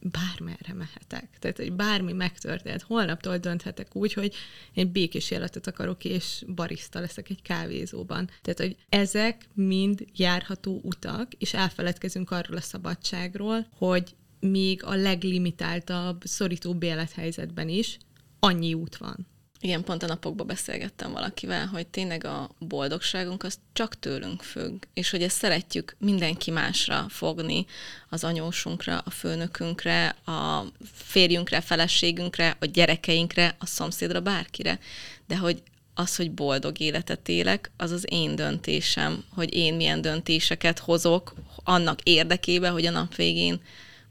[0.00, 1.38] bármerre mehetek.
[1.38, 2.82] Tehát, hogy bármi megtörtént.
[2.82, 4.34] Holnaptól dönthetek úgy, hogy
[4.72, 8.30] én békés életet akarok, és barista leszek egy kávézóban.
[8.42, 16.22] Tehát, hogy ezek mind járható utak, és elfeledkezünk arról a szabadságról, hogy még a leglimitáltabb,
[16.24, 17.98] szorítóbb élethelyzetben is
[18.38, 19.26] annyi út van.
[19.60, 25.10] Igen, pont a napokban beszélgettem valakivel, hogy tényleg a boldogságunk az csak tőlünk függ, és
[25.10, 27.66] hogy ezt szeretjük mindenki másra fogni,
[28.08, 34.78] az anyósunkra, a főnökünkre, a férjünkre, feleségünkre, a gyerekeinkre, a szomszédra, bárkire.
[35.26, 35.62] De hogy
[35.94, 42.00] az, hogy boldog életet élek, az az én döntésem, hogy én milyen döntéseket hozok annak
[42.02, 43.60] érdekében, hogy a nap végén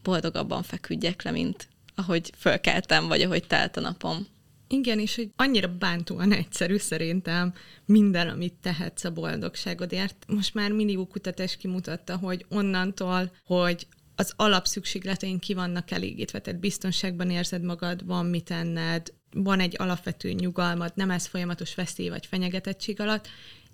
[0.04, 4.28] boldogabban feküdjek le, mint ahogy fölkeltem, vagy ahogy telt a napom.
[4.68, 7.54] Igen, és hogy annyira bántóan egyszerű szerintem
[7.86, 10.26] minden, amit tehetsz a boldogságodért.
[10.28, 17.30] Most már millió kutatás kimutatta, hogy onnantól, hogy az alapszükségleteink ki vannak elégítve, tehát biztonságban
[17.30, 23.00] érzed magad, van mit enned, van egy alapvető nyugalmad, nem ez folyamatos veszély vagy fenyegetettség
[23.00, 23.28] alatt,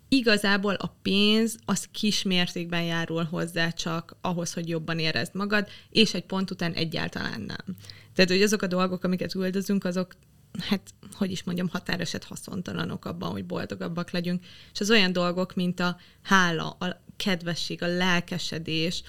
[0.07, 6.13] igazából a pénz az kis mértékben járul hozzá csak ahhoz, hogy jobban érezd magad, és
[6.13, 7.75] egy pont után egyáltalán nem.
[8.15, 10.15] Tehát, hogy azok a dolgok, amiket üldözünk, azok
[10.59, 14.45] hát hogy is mondjam, határeset haszontalanok abban, hogy boldogabbak legyünk.
[14.73, 19.03] És az olyan dolgok, mint a hála, a kedvesség, a lelkesedés,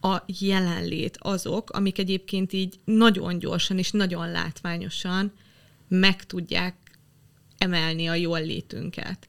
[0.00, 5.32] a jelenlét azok, amik egyébként így nagyon gyorsan és nagyon látványosan
[5.88, 6.76] meg tudják
[7.58, 9.28] emelni a jól létünket.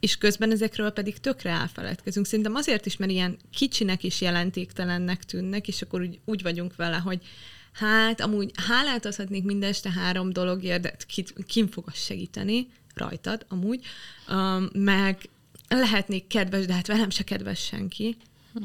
[0.00, 2.26] És közben ezekről pedig tökre elfeledkezünk.
[2.26, 6.96] Szerintem azért is, mert ilyen kicsinek is jelentéktelennek tűnnek, és akkor úgy, úgy vagyunk vele,
[6.96, 7.26] hogy
[7.74, 12.68] hát amúgy hálát adhatnék minden este három dologért, de ki, kim fog az segíteni?
[12.94, 13.84] Rajtad, amúgy.
[14.28, 15.28] Um, meg
[15.68, 18.16] lehetnék kedves, de hát velem se kedves senki.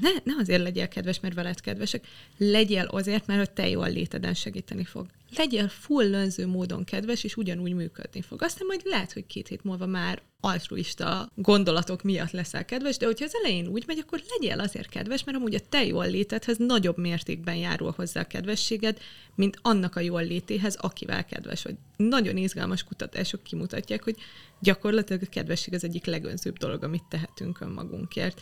[0.01, 4.33] Ne, ne azért legyél kedves, mert veled kedvesek, legyél azért, mert hogy te jól léteden
[4.33, 5.07] segíteni fog.
[5.35, 8.41] Legyél full módon kedves, és ugyanúgy működni fog.
[8.41, 13.25] Aztán majd lehet, hogy két hét múlva már altruista gondolatok miatt leszel kedves, de hogyha
[13.25, 16.97] az elején úgy megy, akkor legyél azért kedves, mert amúgy a te jól létedhez nagyobb
[16.97, 18.99] mértékben járul hozzá a kedvességed,
[19.35, 21.75] mint annak a jól létéhez, akivel kedves vagy.
[21.97, 24.15] Nagyon izgalmas kutatások kimutatják, hogy
[24.59, 28.41] gyakorlatilag a kedvesség az egyik legönzőbb dolog, amit tehetünk önmagunkért.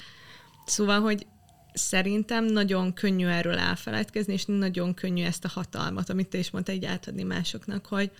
[0.65, 1.25] Szóval, hogy
[1.73, 6.75] szerintem nagyon könnyű erről elfelejtkezni, és nagyon könnyű ezt a hatalmat, amit te is mondtál,
[6.75, 8.11] így átadni másoknak, hogy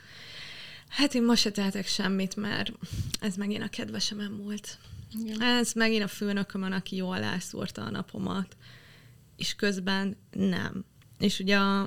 [0.87, 2.71] hát én most se tehetek semmit, mert
[3.19, 4.77] ez megint a kedvesemem volt.
[5.19, 5.41] Igen.
[5.41, 8.57] Ez megint a főnökömön, aki jól elszúrta a napomat.
[9.37, 10.85] És közben nem.
[11.19, 11.81] És ugye a,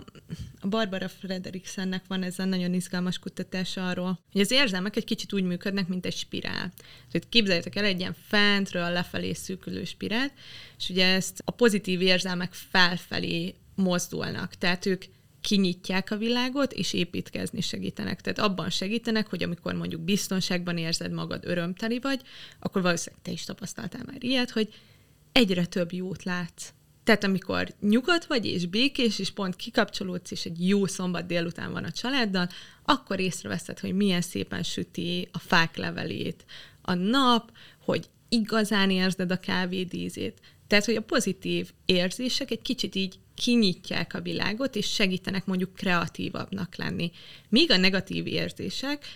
[0.60, 5.32] a Barbara Frederiksennek van ez a nagyon izgalmas kutatás arról, hogy az érzelmek egy kicsit
[5.32, 6.72] úgy működnek, mint egy spirál.
[7.10, 10.32] Tehát képzeljétek el egy ilyen fentről lefelé szűkülő spirált,
[10.78, 14.54] és ugye ezt a pozitív érzelmek felfelé mozdulnak.
[14.54, 15.04] Tehát ők
[15.40, 18.20] kinyitják a világot, és építkezni segítenek.
[18.20, 22.20] Tehát abban segítenek, hogy amikor mondjuk biztonságban érzed magad, örömteli vagy,
[22.58, 24.74] akkor valószínűleg te is tapasztaltál már ilyet, hogy
[25.32, 26.72] egyre több jót látsz
[27.10, 31.84] tehát amikor nyugodt vagy, és békés, és pont kikapcsolódsz, és egy jó szombat délután van
[31.84, 32.48] a családdal,
[32.84, 36.44] akkor észreveszed, hogy milyen szépen süti a fák levelét
[36.82, 37.52] a nap,
[37.84, 40.40] hogy igazán érzed a kávéd ízét.
[40.66, 46.76] Tehát, hogy a pozitív érzések egy kicsit így kinyitják a világot, és segítenek mondjuk kreatívabbnak
[46.76, 47.10] lenni.
[47.48, 49.06] Míg a negatív érzések,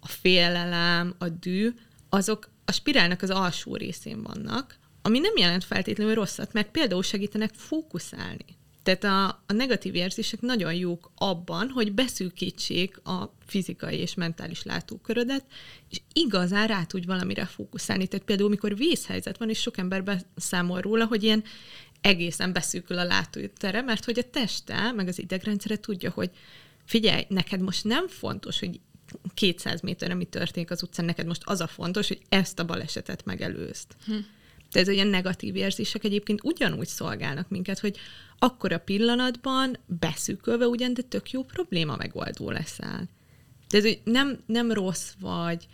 [0.00, 1.74] a félelem, a dű,
[2.08, 7.54] azok a spirálnak az alsó részén vannak, ami nem jelent feltétlenül rosszat, mert például segítenek
[7.54, 8.56] fókuszálni.
[8.82, 15.44] Tehát a, a negatív érzések nagyon jók abban, hogy beszűkítsék a fizikai és mentális látókörödet,
[15.90, 18.06] és igazán rá tudj valamire fókuszálni.
[18.06, 21.44] Tehát például, mikor vészhelyzet van, és sok ember beszámol róla, hogy ilyen
[22.00, 26.30] egészen beszűkül a látótere, mert hogy a teste, meg az idegrendszere tudja, hogy
[26.84, 28.80] figyelj, neked most nem fontos, hogy
[29.34, 33.24] 200 méterre mi történik az utcán, neked most az a fontos, hogy ezt a balesetet
[33.24, 33.86] megelőzd.
[34.04, 34.14] Hm.
[34.70, 37.96] Tehát olyan negatív érzések egyébként ugyanúgy szolgálnak minket, hogy
[38.38, 43.08] akkor a pillanatban beszűkölve ugyan, de tök jó probléma megoldó leszel.
[43.68, 45.66] Tehát, hogy nem, nem rossz vagy,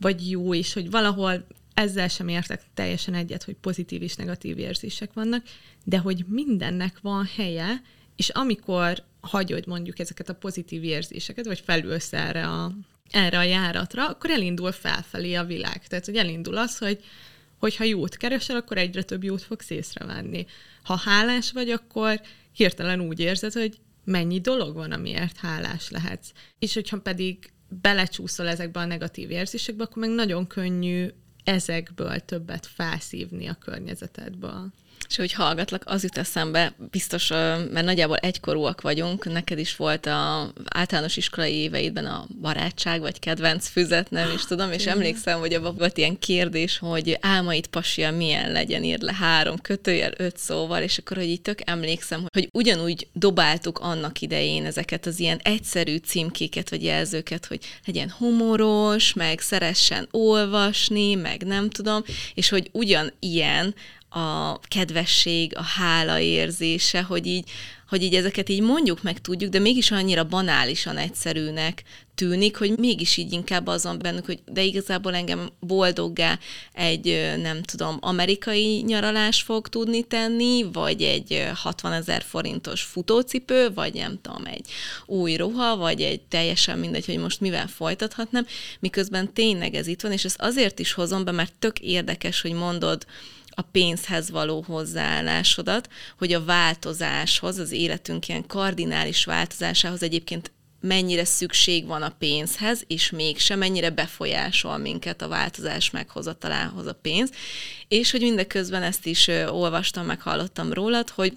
[0.00, 5.12] vagy jó is, hogy valahol ezzel sem értek teljesen egyet, hogy pozitív és negatív érzések
[5.12, 5.44] vannak,
[5.84, 7.82] de hogy mindennek van helye,
[8.16, 12.72] és amikor hagyod mondjuk ezeket a pozitív érzéseket, vagy felülsz erre a,
[13.10, 15.86] erre a járatra, akkor elindul felfelé a világ.
[15.86, 17.04] Tehát, hogy elindul az, hogy
[17.60, 20.46] hogyha jót keresel, akkor egyre több jót fogsz észrevenni.
[20.82, 22.20] Ha hálás vagy, akkor
[22.52, 26.28] hirtelen úgy érzed, hogy mennyi dolog van, amiért hálás lehetsz.
[26.58, 31.08] És hogyha pedig belecsúszol ezekbe a negatív érzésekbe, akkor meg nagyon könnyű
[31.44, 34.72] ezekből többet felszívni a környezetedből
[35.10, 40.52] és hogy hallgatlak, az jut eszembe, biztos, mert nagyjából egykorúak vagyunk, neked is volt a
[40.68, 45.74] általános iskolai éveidben a barátság, vagy kedvenc füzet, nem is tudom, és emlékszem, hogy abban
[45.76, 50.98] volt ilyen kérdés, hogy álmaid pasia milyen legyen, írd le három kötőjel, öt szóval, és
[50.98, 56.70] akkor, hogy így tök emlékszem, hogy ugyanúgy dobáltuk annak idején ezeket az ilyen egyszerű címkéket,
[56.70, 62.02] vagy jelzőket, hogy legyen humoros, meg szeressen olvasni, meg nem tudom,
[62.34, 63.74] és hogy ugyan ilyen
[64.10, 67.50] a kedvesség, a hála érzése, hogy így,
[67.88, 71.82] hogy így ezeket így mondjuk meg tudjuk, de mégis annyira banálisan egyszerűnek
[72.14, 76.38] tűnik, hogy mégis így inkább azon bennük, hogy de igazából engem boldoggá
[76.72, 83.94] egy, nem tudom, amerikai nyaralás fog tudni tenni, vagy egy 60 ezer forintos futócipő, vagy
[83.94, 84.66] nem tudom, egy
[85.06, 88.46] új ruha, vagy egy teljesen mindegy, hogy most mivel folytathatnám,
[88.80, 92.52] miközben tényleg ez itt van, és ezt azért is hozom be, mert tök érdekes, hogy
[92.52, 93.06] mondod,
[93.50, 101.86] a pénzhez való hozzáállásodat, hogy a változáshoz, az életünk ilyen kardinális változásához egyébként mennyire szükség
[101.86, 107.30] van a pénzhez, és mégsem mennyire befolyásol minket a változás meghozatalához a pénz,
[107.88, 111.36] és hogy mindeközben ezt is olvastam, meg hallottam rólad, hogy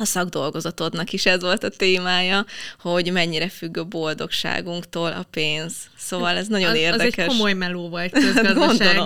[0.00, 2.46] a szakdolgozatodnak is ez volt a témája,
[2.80, 5.74] hogy mennyire függ a boldogságunktól a pénz.
[5.96, 7.16] Szóval ez nagyon az, érdekes.
[7.16, 8.98] Az egy komoly meló volt közgazdaság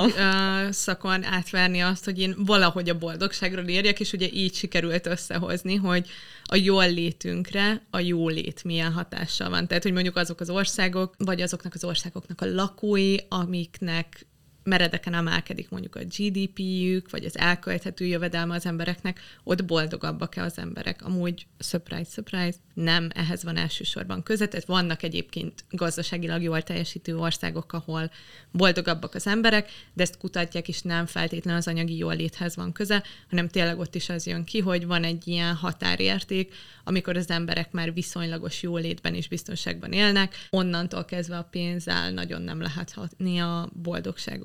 [0.70, 6.07] szakon átverni azt, hogy én valahogy a boldogságról írjak, és ugye így sikerült összehozni, hogy
[6.44, 9.66] a jól létünkre a jó lét milyen hatással van.
[9.66, 14.26] Tehát, hogy mondjuk azok az országok, vagy azoknak az országoknak a lakói, amiknek
[14.64, 21.05] meredeken emelkedik mondjuk a GDP-jük, vagy az elkölthető jövedelme az embereknek, ott boldogabbak-e az emberek.
[21.05, 27.72] Amúgy, surprise, surprise, nem, ehhez van elsősorban köze, tehát vannak egyébként gazdaságilag jól teljesítő országok,
[27.72, 28.11] ahol
[28.51, 33.03] boldogabbak az emberek, de ezt kutatják, és nem feltétlenül az anyagi jól léthez van köze,
[33.31, 37.72] hanem tényleg ott is az jön ki, hogy van egy ilyen határérték, amikor az emberek
[37.72, 43.68] már viszonylagos jólétben és biztonságban élnek, onnantól kezdve a pénzzel nagyon nem lehet hatni a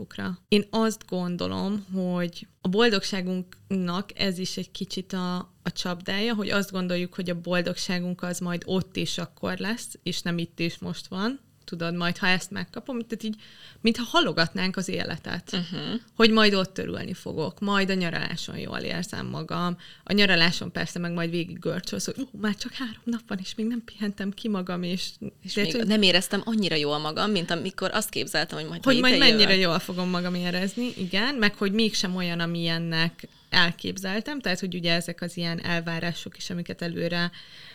[0.07, 0.39] boldogságukra.
[0.47, 6.71] Én azt gondolom, hogy a boldogságunknak ez is egy kicsit a, a csapdája, hogy azt
[6.71, 11.07] gondoljuk, hogy a boldogságunk az majd ott is akkor lesz, és nem itt is most
[11.07, 13.35] van, tudod, majd ha ezt megkapom, tehát így,
[13.81, 15.99] mintha halogatnánk az életet, uh-huh.
[16.15, 21.11] hogy majd ott törülni fogok, majd a nyaraláson jól érzem magam, a nyaraláson persze meg
[21.11, 24.47] majd végig görcsölsz, hogy uh, már csak három nap van, és még nem pihentem ki
[24.47, 25.09] magam, és,
[25.43, 28.99] és még hogy, nem éreztem annyira jól magam, mint amikor azt képzeltem, hogy majd Hogy
[28.99, 29.65] majd mennyire jövök.
[29.65, 35.21] jól fogom magam érezni, igen, meg hogy mégsem olyan, amilyennek elképzeltem, tehát hogy ugye ezek
[35.21, 37.31] az ilyen elvárások is, amiket előre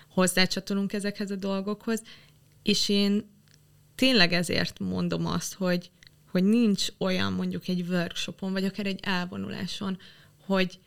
[0.08, 2.02] hozzácsatolunk ezekhez a dolgokhoz,
[2.62, 3.30] és én
[3.94, 5.90] tényleg ezért mondom azt, hogy,
[6.30, 9.98] hogy nincs olyan mondjuk egy workshopon, vagy akár egy elvonuláson,
[10.46, 10.78] hogy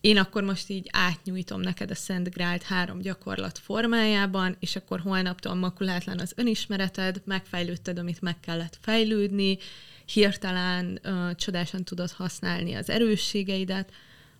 [0.00, 5.54] én akkor most így átnyújtom neked a Szent Grált három gyakorlat formájában, és akkor holnaptól
[5.54, 9.58] makulátlan az önismereted, megfejlődted, amit meg kellett fejlődni,
[10.04, 13.92] hirtelen uh, csodásan tudod használni az erősségeidet,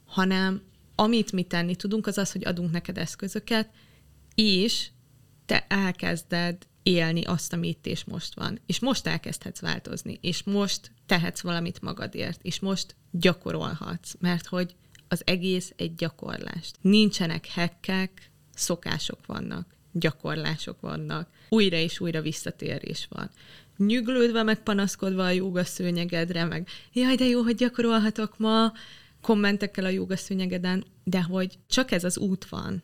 [0.05, 0.63] hanem
[0.95, 3.71] amit mi tenni tudunk, az az, hogy adunk neked eszközöket,
[4.35, 4.89] és
[5.47, 8.61] te elkezded élni azt, ami itt és most van.
[8.67, 14.75] És most elkezdhetsz változni, és most tehetsz valamit magadért, és most gyakorolhatsz, mert hogy
[15.09, 16.77] az egész egy gyakorlást.
[16.81, 23.31] Nincsenek hekkek, szokások vannak, gyakorlások vannak, újra és újra visszatérés van.
[23.77, 28.73] Nyüglődve, meg panaszkodva a jóga szőnyegedre, meg jaj, de jó, hogy gyakorolhatok ma,
[29.21, 32.83] kommentekkel a jóga szőnyegeden, de hogy csak ez az út van,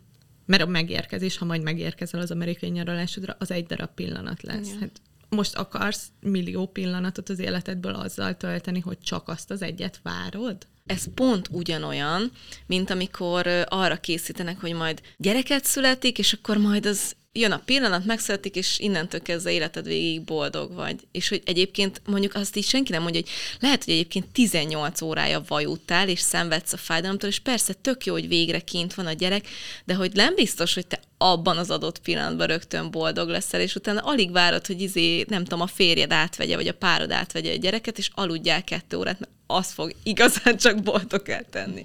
[0.53, 4.67] mert a megérkezés, ha majd megérkezel az amerikai nyaralásodra, az egy darab pillanat lesz.
[4.67, 4.79] Igen.
[4.81, 10.57] Hát most akarsz millió pillanatot az életedből azzal tölteni, hogy csak azt az egyet várod?
[10.87, 12.31] Ez pont ugyanolyan,
[12.67, 18.05] mint amikor arra készítenek, hogy majd gyereket születik, és akkor majd az jön a pillanat,
[18.05, 21.01] megszületik, és innentől kezdve életed végig boldog vagy.
[21.13, 25.43] És hogy egyébként mondjuk azt így senki nem mondja, hogy lehet, hogy egyébként 18 órája
[25.49, 29.49] vajúttál, és szenvedsz a fájdalomtól, és persze tök jó, hogy végre kint van a gyerek,
[29.85, 34.01] de hogy nem biztos, hogy te abban az adott pillanatban rögtön boldog leszel, és utána
[34.01, 37.99] alig várod, hogy izé, nem tudom, a férjed átvegye, vagy a párod átvegye a gyereket,
[37.99, 41.85] és aludjál kettő órát, mert az fog igazán csak boldog tenni.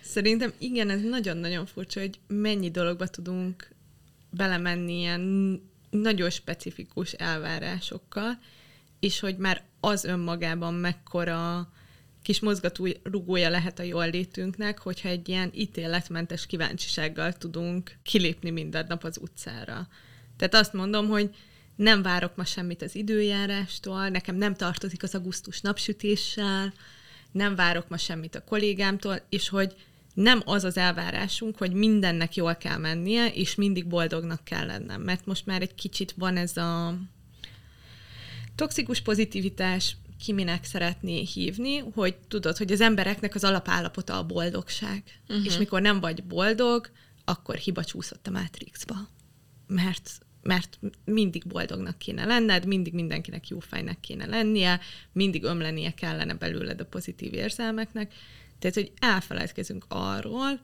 [0.00, 3.71] Szerintem igen, ez nagyon-nagyon furcsa, hogy mennyi dologba tudunk
[4.32, 5.22] belemenni ilyen
[5.90, 8.38] nagyon specifikus elvárásokkal,
[9.00, 11.68] és hogy már az önmagában mekkora
[12.22, 18.86] kis mozgató rugója lehet a jól létünknek, hogyha egy ilyen ítéletmentes kíváncsisággal tudunk kilépni minden
[18.88, 19.88] nap az utcára.
[20.36, 21.34] Tehát azt mondom, hogy
[21.76, 26.72] nem várok ma semmit az időjárástól, nekem nem tartozik az augusztus napsütéssel,
[27.32, 29.74] nem várok ma semmit a kollégámtól, és hogy
[30.14, 35.00] nem az az elvárásunk, hogy mindennek jól kell mennie, és mindig boldognak kell lennem.
[35.00, 36.98] Mert most már egy kicsit van ez a
[38.54, 45.02] toxikus pozitivitás, ki minek szeretné hívni, hogy tudod, hogy az embereknek az alapállapota a boldogság.
[45.28, 45.46] Uh-huh.
[45.46, 46.90] És mikor nem vagy boldog,
[47.24, 48.94] akkor hiba csúszott a Matrixba.
[49.66, 50.10] Mert
[50.42, 54.80] mert mindig boldognak kéne lenned, mindig mindenkinek jó fejnek kéne lennie,
[55.12, 58.12] mindig ömlenie kellene belőled a pozitív érzelmeknek,
[58.62, 60.60] tehát, hogy elfeledkezünk arról,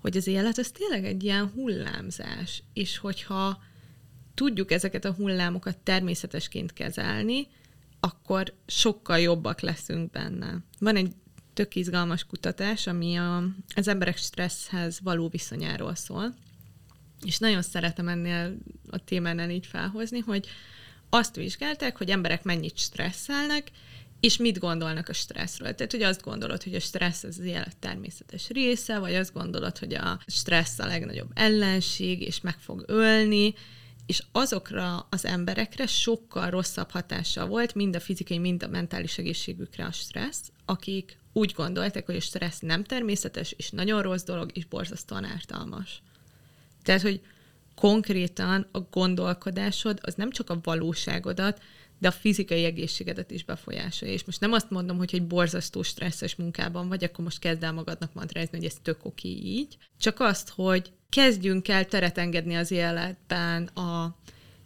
[0.00, 3.62] hogy az élet az tényleg egy ilyen hullámzás, és hogyha
[4.34, 7.46] tudjuk ezeket a hullámokat természetesként kezelni,
[8.00, 10.58] akkor sokkal jobbak leszünk benne.
[10.78, 11.12] Van egy
[11.52, 16.34] tök izgalmas kutatás, ami a, az emberek stresszhez való viszonyáról szól,
[17.24, 18.56] és nagyon szeretem ennél
[18.90, 20.46] a témánál így felhozni, hogy
[21.08, 23.70] azt vizsgálták, hogy emberek mennyit stresszelnek,
[24.20, 25.74] és mit gondolnak a stresszről.
[25.74, 29.94] Tehát, hogy azt gondolod, hogy a stressz az, élet természetes része, vagy azt gondolod, hogy
[29.94, 33.54] a stressz a legnagyobb ellenség, és meg fog ölni,
[34.06, 39.84] és azokra az emberekre sokkal rosszabb hatással volt, mind a fizikai, mind a mentális egészségükre
[39.84, 44.64] a stressz, akik úgy gondolták, hogy a stressz nem természetes, és nagyon rossz dolog, és
[44.64, 46.02] borzasztóan ártalmas.
[46.82, 47.20] Tehát, hogy
[47.74, 51.62] konkrétan a gondolkodásod az nem csak a valóságodat,
[52.00, 54.14] de a fizikai egészségedet is befolyásolja.
[54.14, 57.72] És most nem azt mondom, hogy egy borzasztó stresszes munkában vagy, akkor most kezd el
[57.72, 59.76] magadnak mantrázni, hogy ez tök oké így.
[59.98, 64.16] Csak azt, hogy kezdjünk el teret engedni az életben a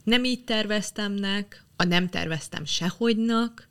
[0.05, 3.69] nem így terveztemnek, a nem terveztem sehogynak,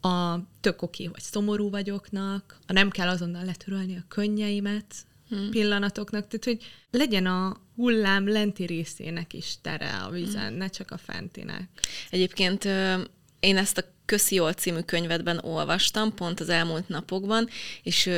[0.00, 4.94] a tök oké, hogy szomorú vagyoknak, a nem kell azonnal letörölni a könnyeimet
[5.32, 5.50] hmm.
[5.50, 10.56] pillanatoknak, tehát hogy legyen a hullám lenti részének is tere a vízen, hmm.
[10.56, 11.68] ne csak a fentinek.
[12.10, 12.64] Egyébként
[13.40, 17.48] én ezt a Köszi Jól című könyvedben olvastam, pont az elmúlt napokban,
[17.82, 18.10] és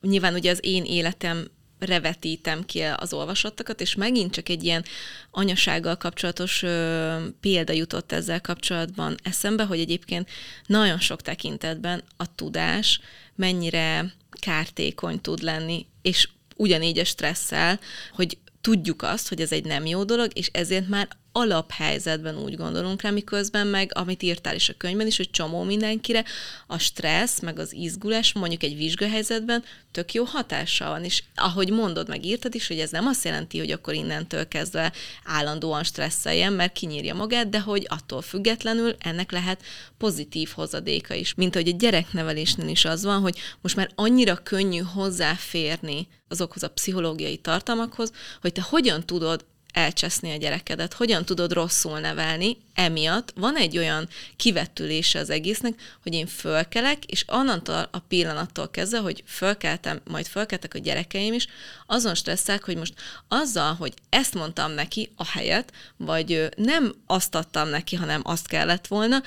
[0.00, 1.46] nyilván ugye az én életem
[1.78, 4.84] revetítem ki az olvasottakat, és megint csak egy ilyen
[5.30, 10.28] anyasággal kapcsolatos ö, példa jutott ezzel kapcsolatban eszembe, hogy egyébként
[10.66, 13.00] nagyon sok tekintetben a tudás
[13.34, 17.80] mennyire kártékony tud lenni, és ugyanígy a stresszel,
[18.12, 23.02] hogy tudjuk azt, hogy ez egy nem jó dolog, és ezért már alaphelyzetben úgy gondolunk
[23.02, 26.24] rá, miközben meg, amit írtál is a könyvben is, hogy csomó mindenkire,
[26.66, 32.08] a stressz, meg az izgulás mondjuk egy vizsgahelyzetben tök jó hatással van, és ahogy mondod,
[32.08, 34.92] meg írtad is, hogy ez nem azt jelenti, hogy akkor innentől kezdve
[35.24, 39.62] állandóan stresszeljen, mert kinyírja magát, de hogy attól függetlenül ennek lehet
[39.98, 41.34] pozitív hozadéka is.
[41.34, 46.70] Mint ahogy a gyereknevelésnél is az van, hogy most már annyira könnyű hozzáférni azokhoz a
[46.70, 49.44] pszichológiai tartalmakhoz, hogy te hogyan tudod
[49.76, 56.14] elcseszni a gyerekedet, hogyan tudod rosszul nevelni, emiatt van egy olyan kivetülése az egésznek, hogy
[56.14, 61.46] én fölkelek, és onnantól a pillanattól kezdve, hogy fölkeltem, majd fölkeltek a gyerekeim is,
[61.86, 62.94] azon stresszek, hogy most
[63.28, 68.86] azzal, hogy ezt mondtam neki a helyet, vagy nem azt adtam neki, hanem azt kellett
[68.86, 69.22] volna,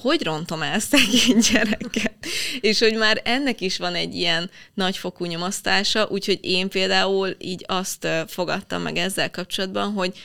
[0.00, 2.26] hogy rontom el szegény gyereket?
[2.60, 8.08] És hogy már ennek is van egy ilyen nagyfokú nyomasztása, úgyhogy én például így azt
[8.26, 10.18] fogadtam meg ezzel kapcsolatban, hogy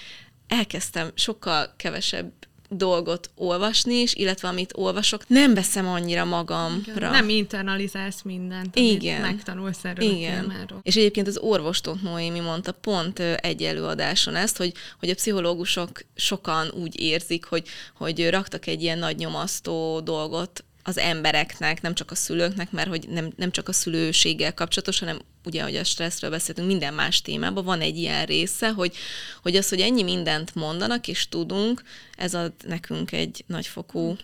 [0.47, 2.31] elkezdtem sokkal kevesebb
[2.73, 6.91] dolgot olvasni is, illetve amit olvasok, nem veszem annyira magamra.
[6.95, 9.21] Igen, nem internalizálsz mindent, amit Igen.
[9.21, 10.37] megtanulsz erről Igen.
[10.37, 10.79] a témáról.
[10.83, 16.71] És egyébként az orvostót Noémi mondta pont egy előadáson ezt, hogy, hogy a pszichológusok sokan
[16.81, 17.67] úgy érzik, hogy,
[17.97, 23.09] hogy raktak egy ilyen nagy nyomasztó dolgot az embereknek, nem csak a szülőknek, mert hogy
[23.09, 27.65] nem, nem csak a szülőséggel kapcsolatos, hanem ugye, hogy a stresszről beszéltünk, minden más témában
[27.65, 28.95] van egy ilyen része, hogy,
[29.41, 31.83] hogy az, hogy ennyi mindent mondanak és tudunk,
[32.17, 34.15] ez ad nekünk egy nagyfokú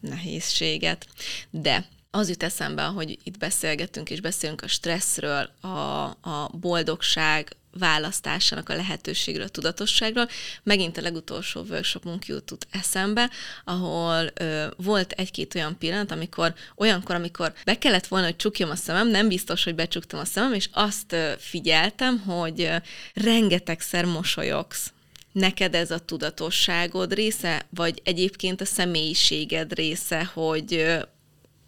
[0.00, 1.06] nehézséget.
[1.50, 5.68] De az jut eszembe, hogy itt beszélgetünk és beszélünk a stresszről, a,
[6.20, 10.28] a boldogság, választásának a lehetőségről, a tudatosságról.
[10.62, 13.30] Megint a legutolsó workshopunk jutott eszembe,
[13.64, 18.76] ahol ö, volt egy-két olyan pillanat, amikor olyankor, amikor be kellett volna, hogy csukjam a
[18.76, 22.76] szemem, nem biztos, hogy becsuktam a szemem, és azt ö, figyeltem, hogy ö,
[23.14, 24.92] rengetegszer mosolyogsz
[25.32, 30.98] neked ez a tudatosságod része, vagy egyébként a személyiséged része, hogy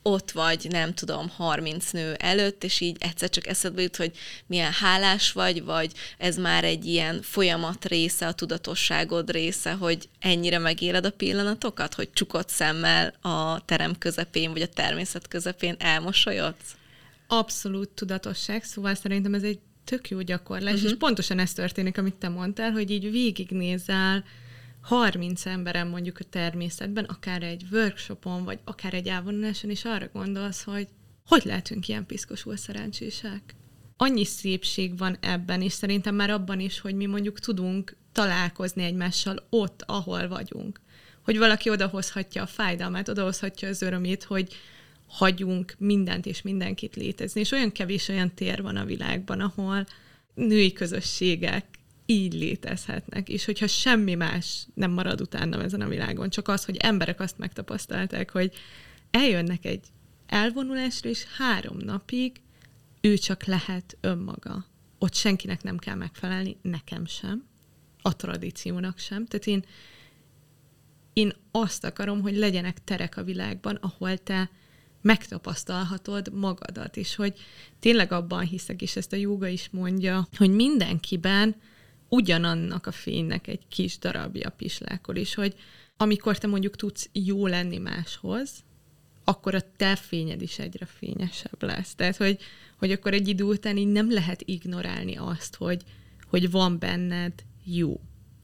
[0.07, 4.73] ott vagy, nem tudom, 30 nő előtt, és így egyszer csak eszedbe jut, hogy milyen
[4.73, 11.05] hálás vagy, vagy ez már egy ilyen folyamat része, a tudatosságod része, hogy ennyire megéled
[11.05, 16.77] a pillanatokat, hogy csukott szemmel a terem közepén, vagy a természet közepén elmosolyodsz?
[17.27, 20.91] Abszolút tudatosság, szóval szerintem ez egy tök jó gyakorlás, uh-huh.
[20.91, 24.25] és pontosan ez történik, amit te mondtál, hogy így végignézel
[24.85, 30.63] 30 emberen mondjuk a természetben, akár egy workshopon, vagy akár egy elvonuláson, és arra gondolsz,
[30.63, 30.89] hogy
[31.27, 33.55] hogy lehetünk ilyen piszkosul szerencsések?
[33.97, 39.47] Annyi szépség van ebben, és szerintem már abban is, hogy mi mondjuk tudunk találkozni egymással
[39.51, 40.81] ott, ahol vagyunk.
[41.23, 44.55] Hogy valaki odahozhatja a fájdalmát, odahozhatja az örömét, hogy
[45.07, 47.41] hagyunk mindent és mindenkit létezni.
[47.41, 49.87] És olyan kevés olyan tér van a világban, ahol
[50.35, 51.67] női közösségek
[52.07, 56.77] így létezhetnek, és hogyha semmi más nem marad utána ezen a világon, csak az, hogy
[56.77, 58.53] emberek azt megtapasztalták, hogy
[59.11, 59.87] eljönnek egy
[60.27, 62.41] elvonulásra, és három napig
[63.01, 64.67] ő csak lehet önmaga.
[64.99, 67.45] Ott senkinek nem kell megfelelni, nekem sem,
[68.03, 69.27] a tradíciónak sem.
[69.27, 69.65] Tehát én,
[71.13, 74.51] én azt akarom, hogy legyenek terek a világban, ahol te
[75.01, 77.39] megtapasztalhatod magadat, és hogy
[77.81, 81.57] tényleg abban hiszek, és ezt a joga is mondja, hogy mindenkiben
[82.09, 85.55] ugyanannak a fénynek egy kis darabja pislákol is, hogy
[85.97, 88.65] amikor te mondjuk tudsz jó lenni máshoz,
[89.25, 91.95] akkor a te fényed is egyre fényesebb lesz.
[91.95, 92.39] Tehát, hogy,
[92.79, 95.83] hogy akkor egy idő után így nem lehet ignorálni azt, hogy,
[96.27, 97.33] hogy van benned
[97.65, 98.01] jó,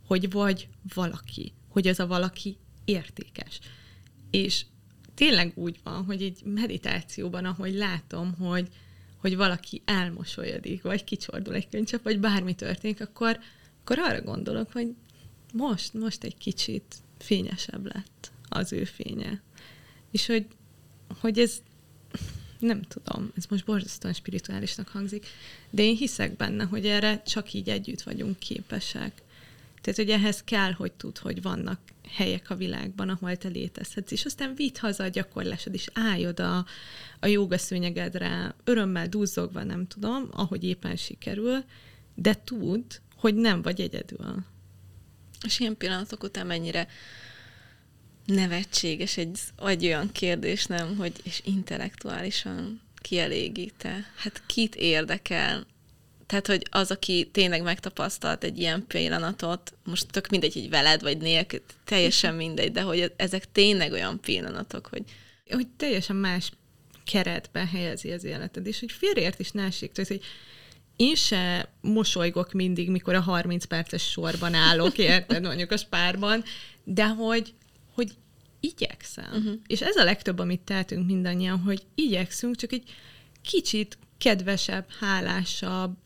[0.06, 3.60] hogy vagy valaki, hogy az a valaki értékes.
[4.30, 4.64] És
[5.14, 8.68] tényleg úgy van, hogy egy meditációban, ahogy látom, hogy,
[9.20, 13.38] hogy valaki elmosolyodik, vagy kicsordul egy könycsap, vagy bármi történik, akkor,
[13.82, 14.94] akkor arra gondolok, hogy
[15.52, 19.42] most, most egy kicsit fényesebb lett az ő fénye.
[20.10, 20.46] És hogy,
[21.20, 21.62] hogy ez
[22.58, 25.26] nem tudom, ez most borzasztóan spirituálisnak hangzik,
[25.70, 29.22] de én hiszek benne, hogy erre csak így együtt vagyunk képesek.
[29.80, 34.24] Tehát, hogy ehhez kell, hogy tud, hogy vannak helyek a világban, ahol te létezhetsz, és
[34.24, 36.66] aztán vidd haza a gyakorlásod, és állj oda
[37.20, 41.64] a jóga szőnyegedre, örömmel duzzogva, nem tudom, ahogy éppen sikerül,
[42.14, 44.44] de tudd, hogy nem vagy egyedül.
[45.46, 46.88] És ilyen pillanatok után mennyire
[48.26, 54.12] nevetséges egy, egy olyan kérdés, nem, hogy és intellektuálisan kielégíte.
[54.16, 55.66] Hát kit érdekel?
[56.30, 61.18] Tehát, hogy az, aki tényleg megtapasztalt egy ilyen pillanatot, most tök mindegy, hogy veled vagy
[61.18, 65.02] nélkül, teljesen mindegy, de hogy ezek tényleg olyan pillanatok, hogy...
[65.50, 66.52] Hogy teljesen más
[67.04, 70.22] keretben helyezi az életed, és hogy félreért is ne esik, tehát, hogy
[70.96, 76.44] én se mosolygok mindig, mikor a 30 perces sorban állok, érted, mondjuk a spárban,
[76.84, 77.54] de hogy,
[77.94, 78.12] hogy
[78.60, 79.32] igyekszem.
[79.32, 79.54] Uh-huh.
[79.66, 82.90] És ez a legtöbb, amit tehetünk mindannyian, hogy igyekszünk, csak egy
[83.42, 85.96] kicsit kedvesebb, hálásabb,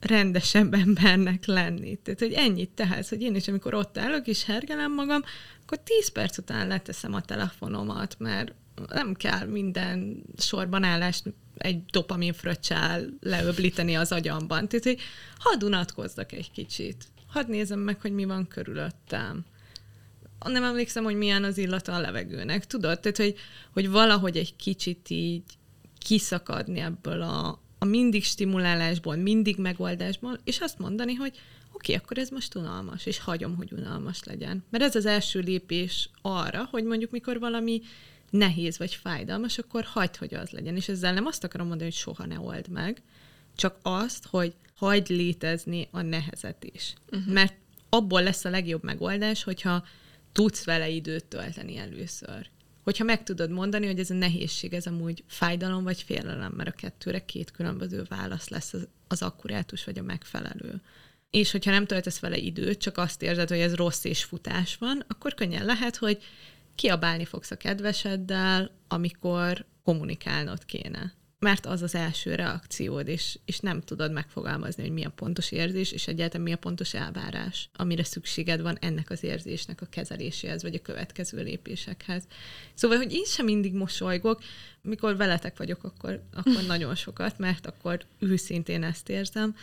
[0.00, 1.96] rendesebb embernek lenni.
[1.96, 5.22] Tehát, hogy ennyit tehetsz, hogy én is, amikor ott állok és hergelem magam,
[5.62, 8.54] akkor 10 perc után leteszem a telefonomat, mert
[8.88, 11.22] nem kell minden sorban állást
[11.56, 14.68] egy dopamin fröccsel leöblíteni az agyamban.
[14.68, 15.00] Tehát, hogy
[15.38, 17.04] hadd unatkozzak egy kicsit.
[17.26, 19.44] Hadd nézem meg, hogy mi van körülöttem.
[20.44, 22.66] Nem emlékszem, hogy milyen az illata a levegőnek.
[22.66, 23.00] Tudod?
[23.00, 23.34] Tehát, hogy,
[23.72, 25.42] hogy valahogy egy kicsit így
[25.98, 31.32] kiszakadni ebből a, a mindig stimulálásból, mindig megoldásból, és azt mondani, hogy
[31.72, 34.64] oké, okay, akkor ez most unalmas, és hagyom, hogy unalmas legyen.
[34.70, 37.82] Mert ez az első lépés arra, hogy mondjuk mikor valami
[38.30, 40.76] nehéz vagy fájdalmas, akkor hagyd, hogy az legyen.
[40.76, 43.02] És ezzel nem azt akarom mondani, hogy soha ne old meg,
[43.56, 46.94] csak azt, hogy hagyd létezni a nehezet is.
[47.12, 47.32] Uh-huh.
[47.32, 47.54] Mert
[47.88, 49.84] abból lesz a legjobb megoldás, hogyha
[50.32, 52.50] tudsz vele időt tölteni először.
[52.86, 56.72] Hogyha meg tudod mondani, hogy ez a nehézség, ez amúgy fájdalom vagy félelem, mert a
[56.72, 60.80] kettőre két különböző válasz lesz az, az akkurátus vagy a megfelelő.
[61.30, 65.04] És hogyha nem töltesz vele időt, csak azt érzed, hogy ez rossz és futás van,
[65.08, 66.22] akkor könnyen lehet, hogy
[66.74, 71.12] kiabálni fogsz a kedveseddel, amikor kommunikálnod kéne.
[71.38, 75.92] Mert az az első reakciód, és, és nem tudod megfogalmazni, hogy mi a pontos érzés,
[75.92, 80.74] és egyáltalán mi a pontos elvárás, amire szükséged van ennek az érzésnek a kezeléséhez, vagy
[80.74, 82.26] a következő lépésekhez.
[82.74, 84.42] Szóval, hogy én sem mindig mosolygok,
[84.82, 89.56] mikor veletek vagyok, akkor, akkor nagyon sokat, mert akkor őszintén ezt érzem,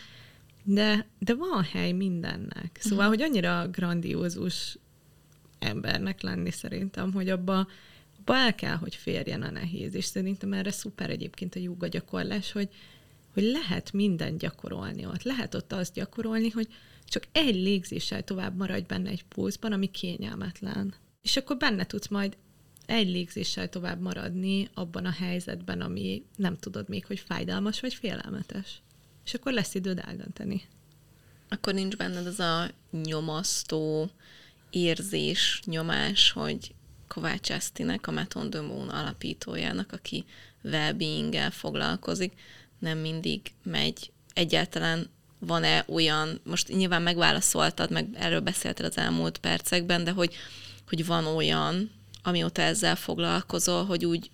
[0.63, 2.77] de, de van hely mindennek.
[2.79, 4.77] Szóval, hogy annyira grandiózus
[5.59, 7.67] embernek lenni szerintem, hogy abba,
[8.25, 12.51] abba el kell, hogy férjen a nehéz, és szerintem erre szuper egyébként a joga gyakorlás,
[12.51, 12.69] hogy,
[13.33, 15.23] hogy lehet mindent gyakorolni ott.
[15.23, 16.67] Lehet ott azt gyakorolni, hogy
[17.05, 20.93] csak egy légzéssel tovább maradj benne egy pulzban, ami kényelmetlen.
[21.21, 22.37] És akkor benne tudsz majd
[22.85, 28.81] egy légzéssel tovább maradni abban a helyzetben, ami nem tudod még, hogy fájdalmas vagy félelmetes.
[29.25, 30.61] És akkor lesz időd eldönteni.
[31.49, 34.09] Akkor nincs benned az a nyomasztó,
[34.69, 36.73] érzés, nyomás, hogy
[37.13, 40.25] Kovács Esztinek, a Meton de Moon alapítójának, aki
[40.63, 42.33] well foglalkozik,
[42.79, 44.11] nem mindig megy.
[44.33, 45.09] Egyáltalán
[45.39, 50.35] van-e olyan, most nyilván megválaszoltad, meg erről beszéltél az elmúlt percekben, de hogy,
[50.87, 51.91] hogy van olyan,
[52.23, 54.31] amióta ezzel foglalkozol, hogy úgy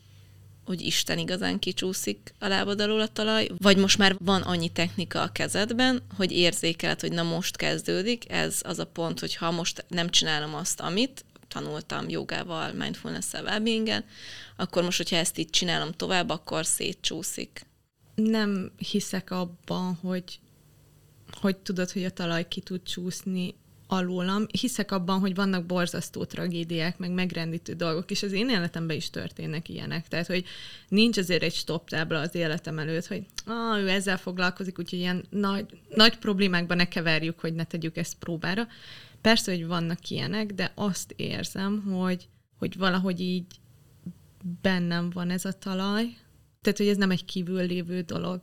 [0.66, 5.22] hogy Isten igazán kicsúszik a lábad alól a talaj, vagy most már van annyi technika
[5.22, 9.86] a kezedben, hogy érzékeled, hogy na most kezdődik, ez az a pont, hogy ha most
[9.88, 14.04] nem csinálom azt, amit tanultam jogával, mindfulness-szel, well
[14.56, 17.66] akkor most, hogyha ezt így csinálom tovább, akkor szétcsúszik.
[18.16, 20.40] Nem hiszek abban, hogy
[21.42, 23.56] hogy tudod, hogy a talaj ki tud csúszni
[23.88, 24.46] alólam.
[24.52, 29.70] Hiszek abban, hogy vannak borzasztó tragédiák, meg megrendítő dolgok, és az én életemben is történnek
[29.70, 30.08] ilyenek.
[30.08, 30.46] Tehát, hogy
[30.88, 35.26] nincs azért egy stop tábla az életem előtt, hogy ah, ő ezzel foglalkozik, úgyhogy ilyen
[35.30, 38.68] nagy, nagy problémákban ne keverjük, hogy ne tegyük ezt próbára.
[39.22, 43.46] Persze, hogy vannak ilyenek, de azt érzem, hogy, hogy valahogy így
[44.62, 46.18] bennem van ez a talaj,
[46.62, 48.42] tehát, hogy ez nem egy kívül lévő dolog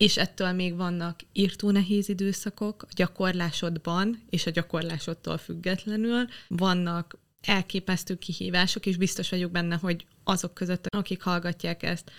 [0.00, 6.26] és ettől még vannak írtó nehéz időszakok a gyakorlásodban, és a gyakorlásodtól függetlenül.
[6.48, 12.10] Vannak elképesztő kihívások, és biztos vagyok benne, hogy azok között, akik hallgatják ezt,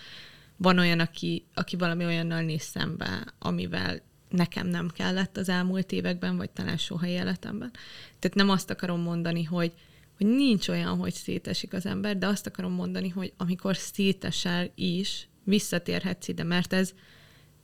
[0.56, 6.36] van olyan, aki, aki valami olyannal néz szembe, amivel nekem nem kellett az elmúlt években,
[6.36, 7.70] vagy talán soha életemben.
[8.18, 9.72] Tehát nem azt akarom mondani, hogy,
[10.16, 15.28] hogy nincs olyan, hogy szétesik az ember, de azt akarom mondani, hogy amikor szétesel is,
[15.44, 16.92] visszatérhetsz ide, mert ez,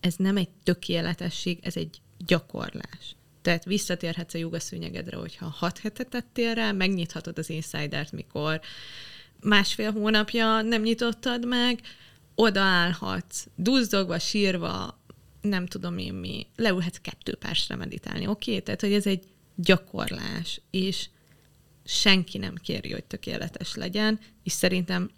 [0.00, 3.16] ez nem egy tökéletesség, ez egy gyakorlás.
[3.42, 8.60] Tehát visszatérhetsz a jogaszőnyegedre, hogyha hat hetet tettél rá, megnyithatod az Insider-t, mikor
[9.40, 11.80] másfél hónapja nem nyitottad meg,
[12.34, 14.97] odaállhatsz, duzdogva, sírva,
[15.48, 18.50] nem tudom én mi, leülhetsz kettő percre meditálni, oké?
[18.50, 18.62] Okay?
[18.62, 19.24] Tehát, hogy ez egy
[19.54, 21.08] gyakorlás, és
[21.84, 25.10] senki nem kéri, hogy tökéletes legyen, és szerintem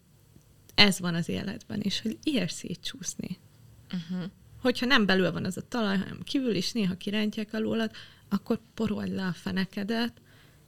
[0.75, 3.39] ez van az életben is, hogy érsz szétcsúszni.
[3.93, 4.31] Uh-huh.
[4.61, 7.97] Hogyha nem belül van az a talaj, hanem kívül is néha kirántják alólat,
[8.29, 10.21] akkor porold le a fenekedet,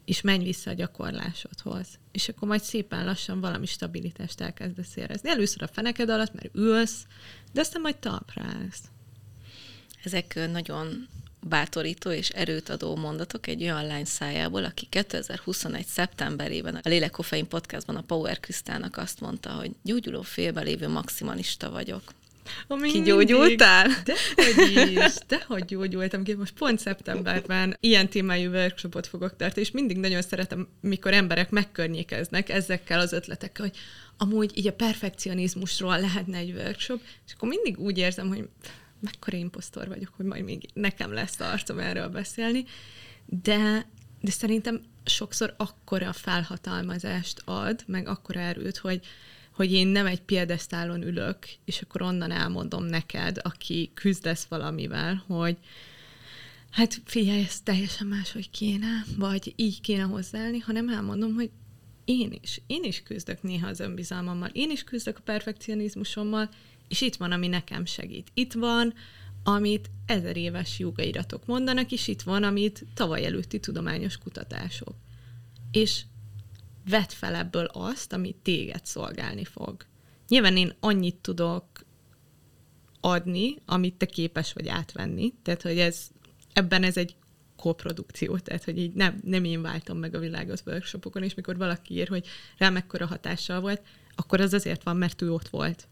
[0.04, 1.98] és menj vissza a gyakorlásodhoz.
[2.12, 5.28] És akkor majd szépen lassan valami stabilitást elkezdesz érezni.
[5.28, 7.06] Először a feneked alatt, mert ülsz,
[7.52, 8.82] de aztán majd talpra állsz.
[10.04, 11.08] Ezek nagyon
[11.48, 15.86] bátorító és erőt adó mondatok egy olyan lány szájából, aki 2021.
[15.86, 21.70] szeptemberében a Lélek Koffein podcastban a Power Krisztának azt mondta, hogy gyógyuló félbe lévő maximalista
[21.70, 22.02] vagyok.
[22.66, 23.88] Ami Kigyógyultál?
[24.04, 26.34] De hogy is, de hogy gyógyultam ki.
[26.34, 32.48] Most pont szeptemberben ilyen témájú workshopot fogok tartani, és mindig nagyon szeretem, mikor emberek megkörnyékeznek
[32.48, 33.76] ezekkel az ötletekkel, hogy
[34.16, 38.48] amúgy így a perfekcionizmusról lehetne egy workshop, és akkor mindig úgy érzem, hogy
[39.02, 42.64] mekkora imposztor vagyok, hogy majd még nekem lesz arcom erről beszélni,
[43.26, 43.86] de,
[44.20, 49.06] de szerintem sokszor akkora felhatalmazást ad, meg akkora erőt, hogy,
[49.52, 55.56] hogy én nem egy piedesztálon ülök, és akkor onnan elmondom neked, aki küzdesz valamivel, hogy
[56.70, 61.50] hát figyelj, ez teljesen máshogy kéne, vagy így kéne hozzáállni, hanem elmondom, hogy
[62.04, 66.48] én is, én is küzdök néha az önbizalmammal, én is küzdök a perfekcionizmusommal,
[66.92, 68.30] és itt van, ami nekem segít.
[68.34, 68.94] Itt van,
[69.42, 74.94] amit ezer éves jogairatok mondanak, és itt van, amit tavaly előtti tudományos kutatások.
[75.70, 76.02] És
[76.88, 79.86] vedd fel ebből azt, ami téged szolgálni fog.
[80.28, 81.64] Nyilván én annyit tudok
[83.00, 86.10] adni, amit te képes vagy átvenni, tehát hogy ez,
[86.52, 87.16] ebben ez egy
[87.56, 91.94] koprodukció, tehát hogy így nem, nem én váltam meg a világot workshopokon, és mikor valaki
[91.94, 92.26] ír, hogy
[92.58, 93.82] rá mekkora hatással volt,
[94.14, 95.88] akkor az azért van, mert ő ott volt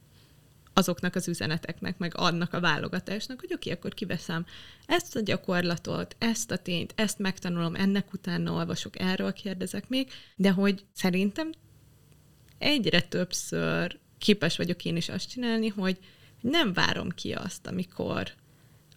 [0.72, 4.46] azoknak az üzeneteknek, meg annak a válogatásnak, hogy oké, akkor kiveszem
[4.86, 10.50] ezt a gyakorlatot, ezt a tényt, ezt megtanulom, ennek utána olvasok, erről kérdezek még, de
[10.50, 11.52] hogy szerintem
[12.58, 15.98] egyre többször képes vagyok én is azt csinálni, hogy
[16.40, 18.32] nem várom ki azt, amikor,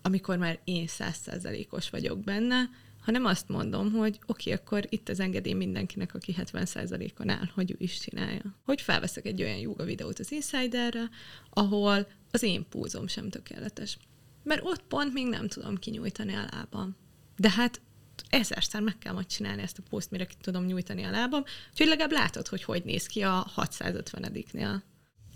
[0.01, 2.69] amikor már én százszerzelékos vagyok benne,
[3.03, 7.71] hanem azt mondom, hogy oké, okay, akkor itt az engedély mindenkinek, aki 70%-on áll, hogy
[7.71, 8.59] ő is csinálja.
[8.65, 11.09] Hogy felveszek egy olyan joga videót az Insiderre,
[11.49, 13.97] ahol az én púzom sem tökéletes.
[14.43, 16.95] Mert ott pont még nem tudom kinyújtani a lábam.
[17.35, 17.81] De hát
[18.29, 21.87] ezerszer meg kell majd csinálni ezt a poszt, mire ki tudom nyújtani a lábam, úgyhogy
[21.87, 24.81] legalább látod, hogy hogy néz ki a 650-nél.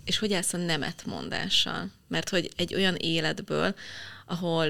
[0.04, 1.90] És hogy állsz a nemet mondással?
[2.08, 3.74] Mert hogy egy olyan életből,
[4.26, 4.68] ahol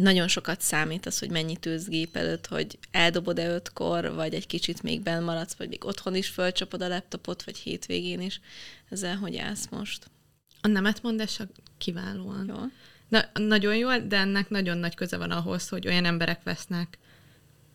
[0.00, 4.82] nagyon sokat számít az, hogy mennyit ülsz gép előtt, hogy eldobod-e ötkor, vagy egy kicsit
[4.82, 8.40] még benn maradsz, vagy még otthon is fölcsapod a laptopot, vagy hétvégén is.
[8.90, 10.10] Ezzel hogy állsz most?
[10.60, 11.46] A nemet mondása
[11.78, 12.46] kiválóan.
[12.48, 12.56] Jó.
[13.08, 16.98] Na, nagyon jó, de ennek nagyon nagy köze van ahhoz, hogy olyan emberek vesznek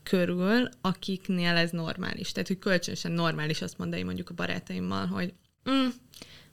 [0.03, 2.32] körül, akiknél ez normális.
[2.32, 5.34] Tehát, hogy kölcsönösen normális azt mondani mondjuk a barátaimmal, hogy
[5.69, 5.88] mm,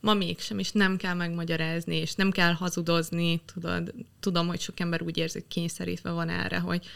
[0.02, 5.02] ma mégsem, és nem kell megmagyarázni, és nem kell hazudozni, tudod, tudom, hogy sok ember
[5.02, 6.86] úgy érzi, hogy kényszerítve van erre, hogy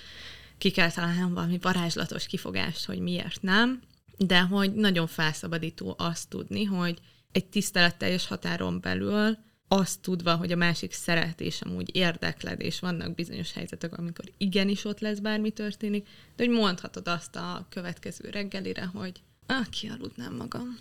[0.58, 3.80] ki kell találnom valami varázslatos kifogást, hogy miért nem,
[4.16, 6.98] de hogy nagyon felszabadító azt tudni, hogy
[7.32, 9.38] egy tiszteletteljes határon belül
[9.68, 14.84] azt tudva, hogy a másik szeret, és amúgy érdekled, és vannak bizonyos helyzetek, amikor igenis
[14.84, 20.78] ott lesz bármi történik, de hogy mondhatod azt a következő reggelire, hogy ah, kialudnám magam.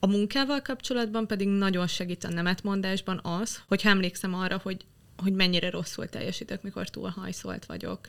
[0.00, 4.84] A munkával kapcsolatban pedig nagyon segít a nemetmondásban az, hogy emlékszem arra, hogy,
[5.16, 8.08] hogy mennyire rosszul teljesítek, mikor túl hajszolt vagyok.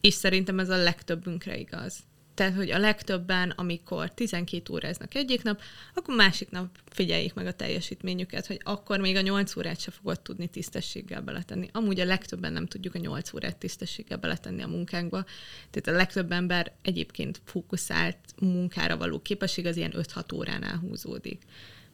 [0.00, 1.96] És szerintem ez a legtöbbünkre igaz.
[2.34, 5.60] Tehát, hogy a legtöbben, amikor 12 óráznak egyik nap,
[5.94, 10.20] akkor másik nap figyeljék meg a teljesítményüket, hogy akkor még a 8 órát se fogod
[10.20, 11.68] tudni tisztességgel beletenni.
[11.72, 15.24] Amúgy a legtöbben nem tudjuk a 8 órát tisztességgel beletenni a munkánkba.
[15.70, 21.42] Tehát a legtöbb ember egyébként fókuszált munkára való képesség az ilyen 5-6 óránál húzódik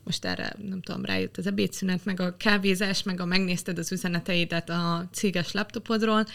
[0.04, 4.70] most erre, nem tudom, rájött az ebédszünet, meg a kávézás, meg a megnézted az üzeneteidet
[4.70, 6.26] a céges laptopodról,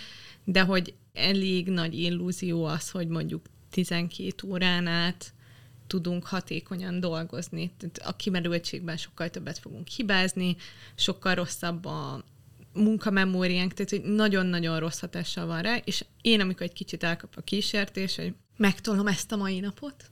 [0.44, 3.46] de hogy elég nagy illúzió az, hogy mondjuk
[3.76, 5.34] 12 órán át
[5.88, 7.72] tudunk hatékonyan dolgozni.
[8.04, 10.56] A kimerültségben sokkal többet fogunk hibázni,
[10.96, 12.24] sokkal rosszabb a
[12.74, 17.42] munkamemóriánk, tehát hogy nagyon-nagyon rossz hatással van rá, és én, amikor egy kicsit elkap a
[17.42, 20.10] kísértés, hogy megtolom ezt a mai napot,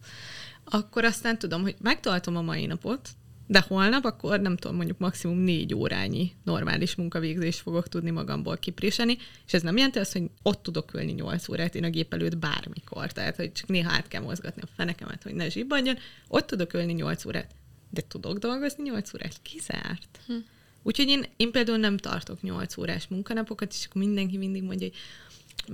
[0.64, 3.10] akkor aztán tudom, hogy megtoltom a mai napot,
[3.48, 9.18] de holnap akkor nem tudom, mondjuk maximum négy órányi normális munkavégzést fogok tudni magamból kipréselni,
[9.46, 12.38] és ez nem jelenti azt, hogy ott tudok ülni nyolc órát én a gép előtt
[12.38, 16.74] bármikor, tehát hogy csak néha át kell mozgatni a fenekemet, hogy ne zsibbadjon, ott tudok
[16.74, 17.52] ülni nyolc órát,
[17.90, 20.20] de tudok dolgozni nyolc órát, kizárt.
[20.28, 20.34] Hm.
[20.84, 24.98] Úgyhogy én, én például nem tartok nyolc órás munkanapokat, és akkor mindenki mindig mondja, hogy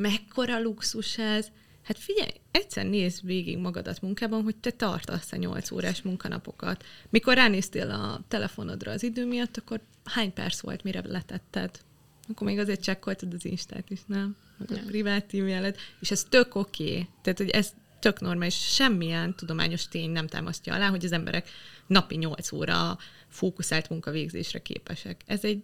[0.02, 1.48] mekkora luxus ez,
[1.90, 6.86] Hát figyelj, egyszer nézd végig magadat munkában, hogy te tartasz a 8 órás munkanapokat.
[7.10, 11.80] Mikor ránéztél a telefonodra az idő miatt, akkor hány perc volt, mire letetted?
[12.28, 14.36] Akkor még azért csekkoltad az Instát is, nem?
[14.58, 16.92] Meg a privát e és ez tök oké.
[16.92, 17.08] Okay.
[17.22, 21.50] Tehát, hogy ez tök normális, semmilyen tudományos tény nem támasztja alá, hogy az emberek
[21.88, 25.22] napi 8 óra fókuszált munkavégzésre képesek.
[25.26, 25.64] Ez egy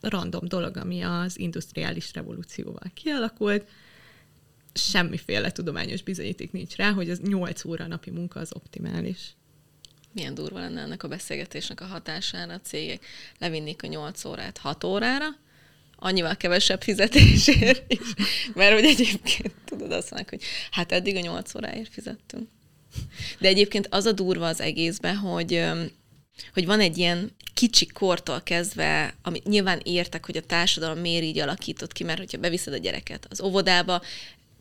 [0.00, 3.68] random dolog, ami az industriális revolúcióval kialakult,
[4.74, 9.18] semmiféle tudományos bizonyíték nincs rá, hogy az 8 óra napi munka az optimális.
[10.12, 13.06] Milyen durva lenne ennek a beszélgetésnek a hatására a cégek.
[13.38, 15.26] Levinnék a 8 órát 6 órára,
[15.96, 18.14] annyival kevesebb fizetésért is.
[18.54, 22.48] Mert hogy egyébként tudod azt mondani, hogy hát eddig a 8 óráért fizettünk.
[23.38, 25.64] De egyébként az a durva az egészben, hogy
[26.52, 31.38] hogy van egy ilyen kicsi kortól kezdve, amit nyilván értek, hogy a társadalom miért így
[31.38, 34.02] alakított ki, mert hogyha beviszed a gyereket az óvodába,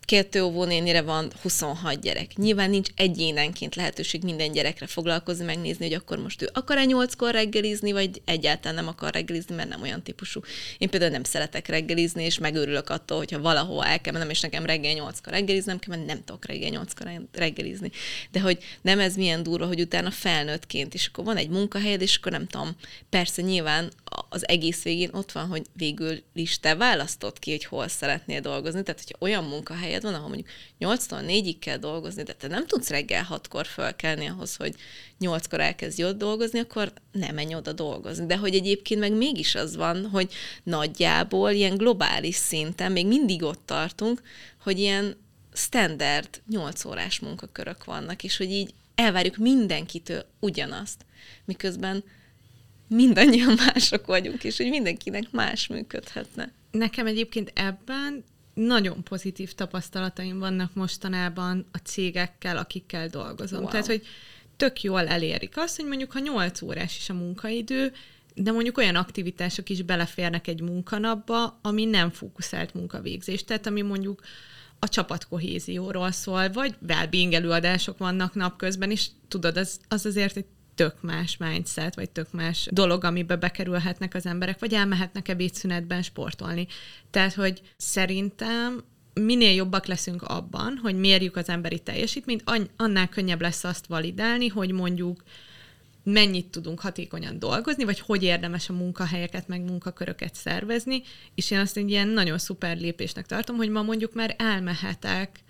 [0.06, 2.36] kettő óvónénire van 26 gyerek.
[2.36, 7.92] Nyilván nincs egyénenként lehetőség minden gyerekre foglalkozni, megnézni, hogy akkor most ő akar-e nyolckor reggelizni,
[7.92, 10.42] vagy egyáltalán nem akar reggelizni, mert nem olyan típusú.
[10.78, 14.66] Én például nem szeretek reggelizni, és megőrülök attól, hogyha valahol el kell mennem, és nekem
[14.66, 17.92] reggel nyolckor reggeliznem kell, mert nem tudok reggel nyolckor reggelizni.
[18.32, 22.18] De hogy nem ez milyen durva, hogy utána felnőttként, és akkor van egy munkahelyed, és
[22.18, 22.76] akkor nem tudom,
[23.10, 23.92] persze nyilván
[24.30, 28.84] az egész végén ott van, hogy végül is te választod ki, hogy hol szeretnél dolgozni.
[28.84, 30.50] Tehát, hogyha olyan munkahelyed van, ahol mondjuk
[30.80, 34.76] 8-tól 4-ig kell dolgozni, de te nem tudsz reggel 6-kor fölkelni ahhoz, hogy
[35.20, 38.26] 8-kor elkezdj ott dolgozni, akkor nem menj oda dolgozni.
[38.26, 40.34] De hogy egyébként meg mégis az van, hogy
[40.64, 44.22] nagyjából ilyen globális szinten még mindig ott tartunk,
[44.64, 45.18] hogy ilyen
[45.54, 51.06] standard 8 órás munkakörök vannak, és hogy így elvárjuk mindenkitől ugyanazt,
[51.46, 52.04] miközben
[52.96, 56.52] mindannyian mások vagyunk, és hogy mindenkinek más működhetne.
[56.72, 58.24] Nekem egyébként ebben
[58.54, 63.62] nagyon pozitív tapasztalataim vannak mostanában a cégekkel, akikkel dolgozom.
[63.62, 63.70] Wow.
[63.70, 64.06] Tehát, hogy
[64.58, 67.94] tök jól elérik azt, hogy mondjuk, ha 8 órás is a munkaidő,
[68.36, 73.44] de mondjuk olyan aktivitások is beleférnek egy munkanapba, ami nem fókuszált munkavégzés.
[73.44, 74.22] Tehát, ami mondjuk
[74.80, 80.46] a csapatkohézióról szól, vagy well előadások vannak napközben, és tudod, az, az azért egy
[80.76, 86.68] tök más mindset, vagy tök más dolog, amiben bekerülhetnek az emberek, vagy elmehetnek ebédszünetben sportolni.
[87.12, 92.44] Tehát, hogy szerintem minél jobbak leszünk abban, hogy mérjük az emberi teljesítményt,
[92.78, 95.24] annál könnyebb lesz azt validálni, hogy mondjuk
[96.04, 101.02] mennyit tudunk hatékonyan dolgozni, vagy hogy érdemes a munkahelyeket, meg munkaköröket szervezni,
[101.36, 105.44] és én azt egy ilyen nagyon szuper lépésnek tartom, hogy ma mondjuk már elmehetek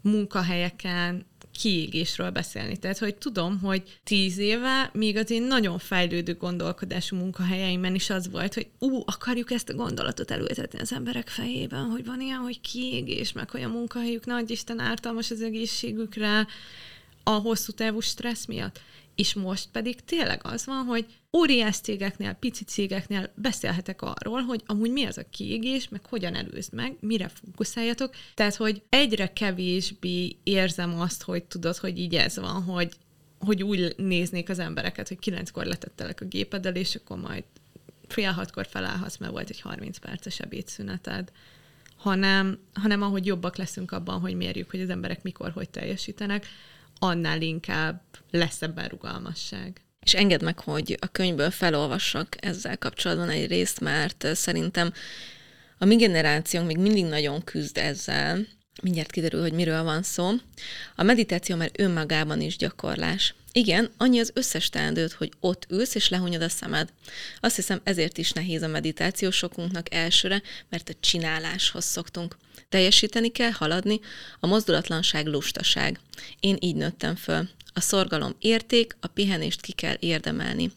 [0.00, 1.26] munkahelyeken
[1.58, 2.76] kiégésről beszélni.
[2.76, 8.30] Tehát, hogy tudom, hogy tíz éve még az én nagyon fejlődő gondolkodású munkahelyeimben is az
[8.30, 12.60] volt, hogy ú, akarjuk ezt a gondolatot elültetni az emberek fejében, hogy van ilyen, hogy
[12.60, 16.46] kiégés, meg hogy a munkahelyük nagy Isten ártalmas az egészségükre
[17.22, 18.80] a hosszú távú stressz miatt.
[19.18, 21.06] És most pedig tényleg az van, hogy
[21.36, 26.72] óriás cégeknél, pici cégeknél beszélhetek arról, hogy amúgy mi az a kiégés, meg hogyan előzd
[26.72, 28.14] meg, mire fókuszáljatok.
[28.34, 32.92] Tehát, hogy egyre kevésbé érzem azt, hogy tudod, hogy így ez van, hogy,
[33.38, 37.44] hogy úgy néznék az embereket, hogy kilenckor letettelek a gépeddel, és akkor majd
[38.08, 41.32] fél hatkor felállhatsz, mert volt egy 30 perces ebédszüneted
[41.96, 46.46] hanem, hanem ahogy jobbak leszünk abban, hogy mérjük, hogy az emberek mikor, hogy teljesítenek,
[46.98, 49.80] annál inkább lesz ebben rugalmasság.
[50.00, 54.92] És engedd meg, hogy a könyvből felolvassak ezzel kapcsolatban egy részt, mert szerintem
[55.78, 58.46] a mi generációnk még mindig nagyon küzd ezzel,
[58.82, 60.30] mindjárt kiderül, hogy miről van szó.
[60.94, 63.34] A meditáció már önmagában is gyakorlás.
[63.52, 66.92] Igen, annyi az összes teendőt, hogy ott ülsz és lehunyod a szemed.
[67.40, 72.36] Azt hiszem ezért is nehéz a meditáció sokunknak elsőre, mert a csináláshoz szoktunk.
[72.68, 74.00] Teljesíteni kell, haladni,
[74.40, 76.00] a mozdulatlanság lustaság.
[76.40, 77.48] Én így nőttem föl.
[77.72, 80.72] A szorgalom érték, a pihenést ki kell érdemelni.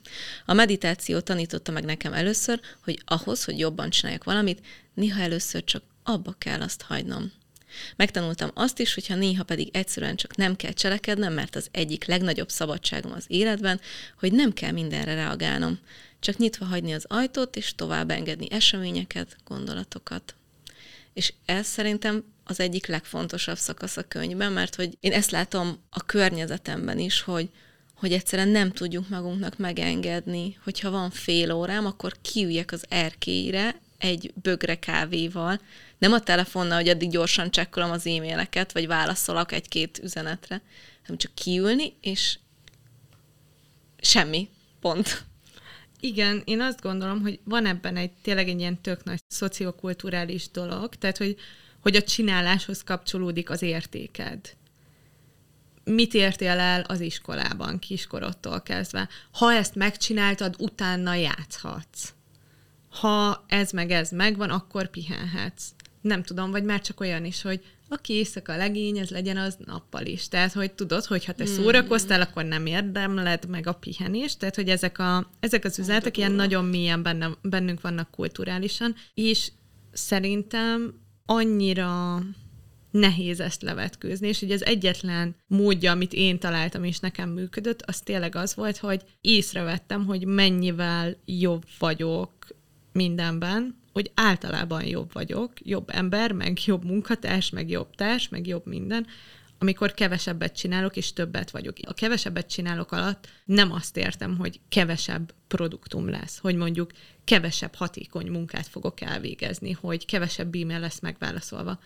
[0.45, 5.83] A meditáció tanította meg nekem először, hogy ahhoz, hogy jobban csináljak valamit, néha először csak
[6.03, 7.31] abba kell azt hagynom.
[7.95, 12.49] Megtanultam azt is, hogyha néha pedig egyszerűen csak nem kell cselekednem, mert az egyik legnagyobb
[12.49, 13.79] szabadságom az életben,
[14.19, 15.79] hogy nem kell mindenre reagálnom.
[16.19, 20.35] Csak nyitva hagyni az ajtót, és tovább engedni eseményeket, gondolatokat.
[21.13, 26.05] És ez szerintem az egyik legfontosabb szakasz a könyvben, mert hogy én ezt látom a
[26.05, 27.49] környezetemben is, hogy
[28.01, 34.33] hogy egyszerűen nem tudjuk magunknak megengedni, hogyha van fél órám, akkor kiüljek az erkélyre egy
[34.41, 35.59] bögre kávéval,
[36.01, 40.61] nem a telefonnal, hogy addig gyorsan csekkolom az e-maileket, vagy válaszolok egy-két üzenetre,
[41.01, 42.39] hanem csak kiülni, és
[43.99, 44.49] semmi.
[44.79, 45.23] Pont.
[45.99, 50.95] Igen, én azt gondolom, hogy van ebben egy tényleg egy ilyen tök nagy szociokulturális dolog,
[50.95, 51.35] tehát hogy,
[51.79, 54.55] hogy a csináláshoz kapcsolódik az értéked.
[55.83, 59.09] Mit értél el az iskolában, kiskorodtól kezdve?
[59.31, 62.13] Ha ezt megcsináltad, utána játszhatsz.
[62.89, 65.65] Ha ez meg ez megvan, akkor pihenhetsz.
[66.01, 70.05] Nem tudom, vagy már csak olyan is, hogy aki éjszaka legény, ez legyen az nappal
[70.05, 70.27] is.
[70.27, 71.53] Tehát, hogy tudod, hogy ha te hmm.
[71.53, 74.39] szórakoztál, akkor nem érdemled meg a pihenést.
[74.39, 79.51] Tehát, hogy ezek, a, ezek az üzenetek ilyen nagyon mélyen benne, bennünk vannak kulturálisan, és
[79.91, 80.93] szerintem
[81.25, 82.19] annyira
[82.91, 87.99] nehéz ezt levetkőzni, és hogy az egyetlen módja, amit én találtam, és nekem működött, az
[87.99, 92.31] tényleg az volt, hogy észrevettem, hogy mennyivel jobb vagyok
[92.91, 98.65] mindenben, hogy általában jobb vagyok, jobb ember, meg jobb munkatárs, meg jobb társ, meg jobb
[98.65, 99.07] minden,
[99.57, 101.77] amikor kevesebbet csinálok, és többet vagyok.
[101.81, 106.91] A kevesebbet csinálok alatt nem azt értem, hogy kevesebb produktum lesz, hogy mondjuk
[107.23, 111.79] kevesebb hatékony munkát fogok elvégezni, hogy kevesebb e-mail lesz megválaszolva,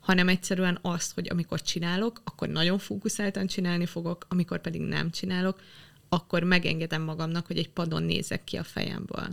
[0.00, 5.60] hanem egyszerűen azt, hogy amikor csinálok, akkor nagyon fókuszáltan csinálni fogok, amikor pedig nem csinálok,
[6.08, 9.28] akkor megengedem magamnak, hogy egy padon nézek ki a fejemből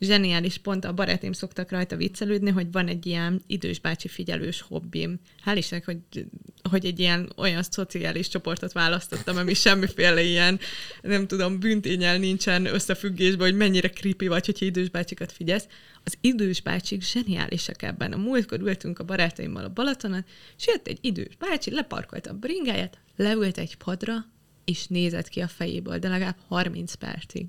[0.00, 5.20] zseniális pont, a barátaim szoktak rajta viccelődni, hogy van egy ilyen idős bácsi figyelős hobbim.
[5.44, 6.26] Hál' Istennek, hogy,
[6.70, 10.60] hogy egy ilyen olyan szociális csoportot választottam, ami semmiféle ilyen,
[11.02, 15.66] nem tudom, büntényel nincsen összefüggésben, hogy mennyire creepy vagy, hogyha idős bácsikat figyelsz.
[16.04, 18.12] Az idős bácsik zseniálisak ebben.
[18.12, 20.24] A múltkor ültünk a barátaimmal a Balatonon,
[20.58, 24.26] és jött egy idős bácsi, leparkolt a bringáját, leült egy padra,
[24.64, 27.46] és nézett ki a fejéből, de legalább 30 percig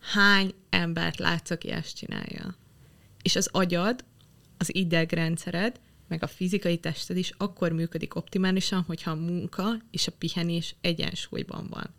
[0.00, 2.54] hány embert látsz, aki ezt csinálja.
[3.22, 4.04] És az agyad,
[4.58, 10.12] az idegrendszered, meg a fizikai tested is akkor működik optimálisan, hogyha a munka és a
[10.18, 11.90] pihenés egyensúlyban van.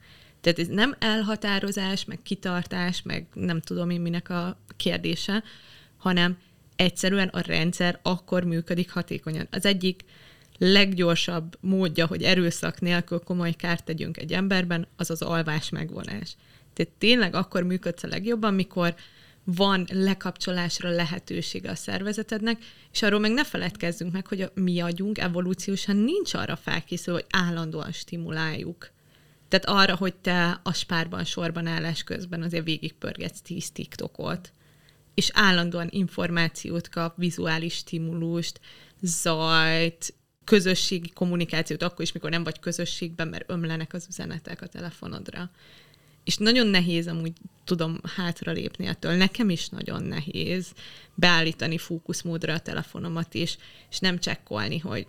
[0.42, 5.44] Tehát ez nem elhatározás, meg kitartás, meg nem tudom én minek a kérdése,
[5.98, 6.38] hanem
[6.76, 9.48] egyszerűen a rendszer akkor működik hatékonyan.
[9.52, 10.04] Az egyik
[10.58, 16.36] leggyorsabb módja, hogy erőszak nélkül komoly kárt tegyünk egy emberben, az az alvás megvonás.
[16.74, 18.96] Tehát tényleg akkor működsz a legjobban, mikor
[19.44, 25.18] van lekapcsolásra lehetősége a szervezetednek, és arról meg ne feledkezzünk meg, hogy a mi agyunk
[25.18, 28.92] evolúciósan nincs arra felkészül, hogy állandóan stimuláljuk.
[29.48, 34.54] Tehát arra, hogy te a spárban sorban állás közben azért végigpörgetsz tíz TikTokot,
[35.14, 38.60] és állandóan információt kap, vizuális stimulust,
[39.02, 40.14] zajt,
[40.44, 45.52] közösségi kommunikációt, akkor is, mikor nem vagy közösségben, mert ömlenek az üzenetek a telefonodra
[46.24, 49.14] és nagyon nehéz amúgy tudom hátra lépni ettől.
[49.14, 50.74] Nekem is nagyon nehéz
[51.16, 53.58] beállítani fókuszmódra a telefonomat is,
[53.90, 55.08] és nem csekkolni, hogy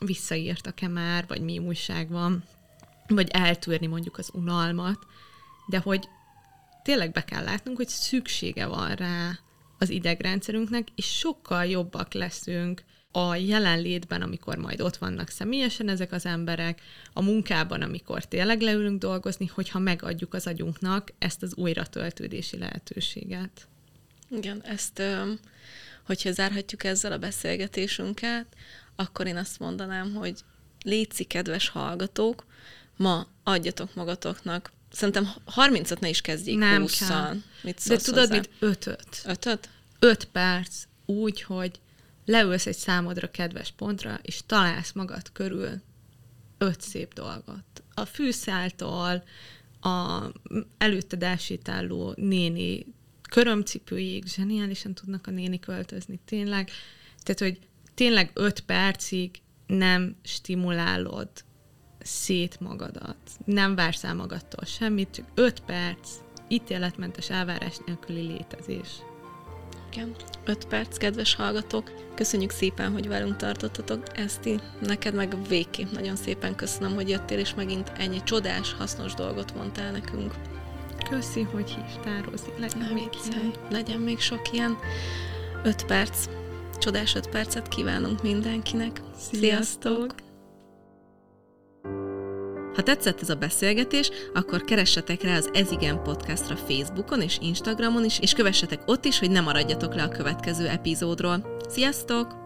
[0.00, 2.44] visszaírtak-e már, vagy mi újság van,
[3.08, 4.98] vagy eltűrni mondjuk az unalmat,
[5.66, 6.08] de hogy
[6.82, 9.38] tényleg be kell látnunk, hogy szüksége van rá
[9.78, 16.26] az idegrendszerünknek, és sokkal jobbak leszünk a jelenlétben, amikor majd ott vannak személyesen ezek az
[16.26, 16.80] emberek,
[17.12, 23.66] a munkában, amikor tényleg leülünk dolgozni, hogyha megadjuk az agyunknak ezt az újratöltődési lehetőséget.
[24.30, 25.02] Igen, ezt,
[26.06, 28.46] hogyha zárhatjuk ezzel a beszélgetésünket,
[28.96, 30.38] akkor én azt mondanám, hogy
[30.84, 32.46] létszik, kedves hallgatók,
[32.96, 37.36] ma adjatok magatoknak Szerintem 30-at ne is kezdjék Nem 20 kell.
[37.62, 38.34] Mit De tudod, hozzá?
[38.34, 38.50] mit?
[38.58, 39.22] Ötöt.
[39.24, 39.68] Ötöt?
[39.98, 41.80] Öt perc úgy, hogy
[42.32, 45.80] leülsz egy számodra kedves pontra, és találsz magad körül
[46.58, 47.64] öt szép dolgot.
[47.94, 49.22] A fűszáltól,
[49.80, 50.22] a
[50.78, 52.86] előtted elsétáló néni
[53.30, 56.70] körömcipőjéig zseniálisan tudnak a néni költözni, tényleg.
[57.22, 59.30] Tehát, hogy tényleg öt percig
[59.66, 61.30] nem stimulálod
[62.02, 66.10] szét magadat, nem vársz el magadtól semmit, csak öt perc
[66.48, 68.88] ítéletmentes elvárás nélküli létezés.
[69.92, 70.14] Igen.
[70.44, 71.90] 5 perc, kedves hallgatók.
[72.14, 74.02] Köszönjük szépen, hogy velünk tartottatok.
[74.14, 79.54] Eszti, neked meg végképp nagyon szépen köszönöm, hogy jöttél, és megint ennyi csodás, hasznos dolgot
[79.54, 80.34] mondtál nekünk.
[81.10, 82.50] Köszi, hogy hívtál, Rozi.
[82.58, 83.52] Legyen Nem még ilyen.
[83.70, 84.78] Legyen még sok ilyen.
[85.64, 86.26] 5 perc.
[86.78, 89.00] Csodás 5 percet kívánunk mindenkinek.
[89.16, 89.40] Sziasztok!
[89.40, 90.31] Sziasztok.
[92.74, 98.20] Ha tetszett ez a beszélgetés, akkor keressetek rá az Ezigen podcastra Facebookon és Instagramon is,
[98.20, 101.56] és kövessetek ott is, hogy ne maradjatok le a következő epizódról.
[101.68, 102.40] Sziasztok!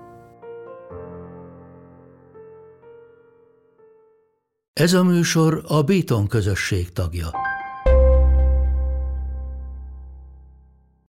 [4.73, 7.31] Ez a műsor a Béton közösség tagja.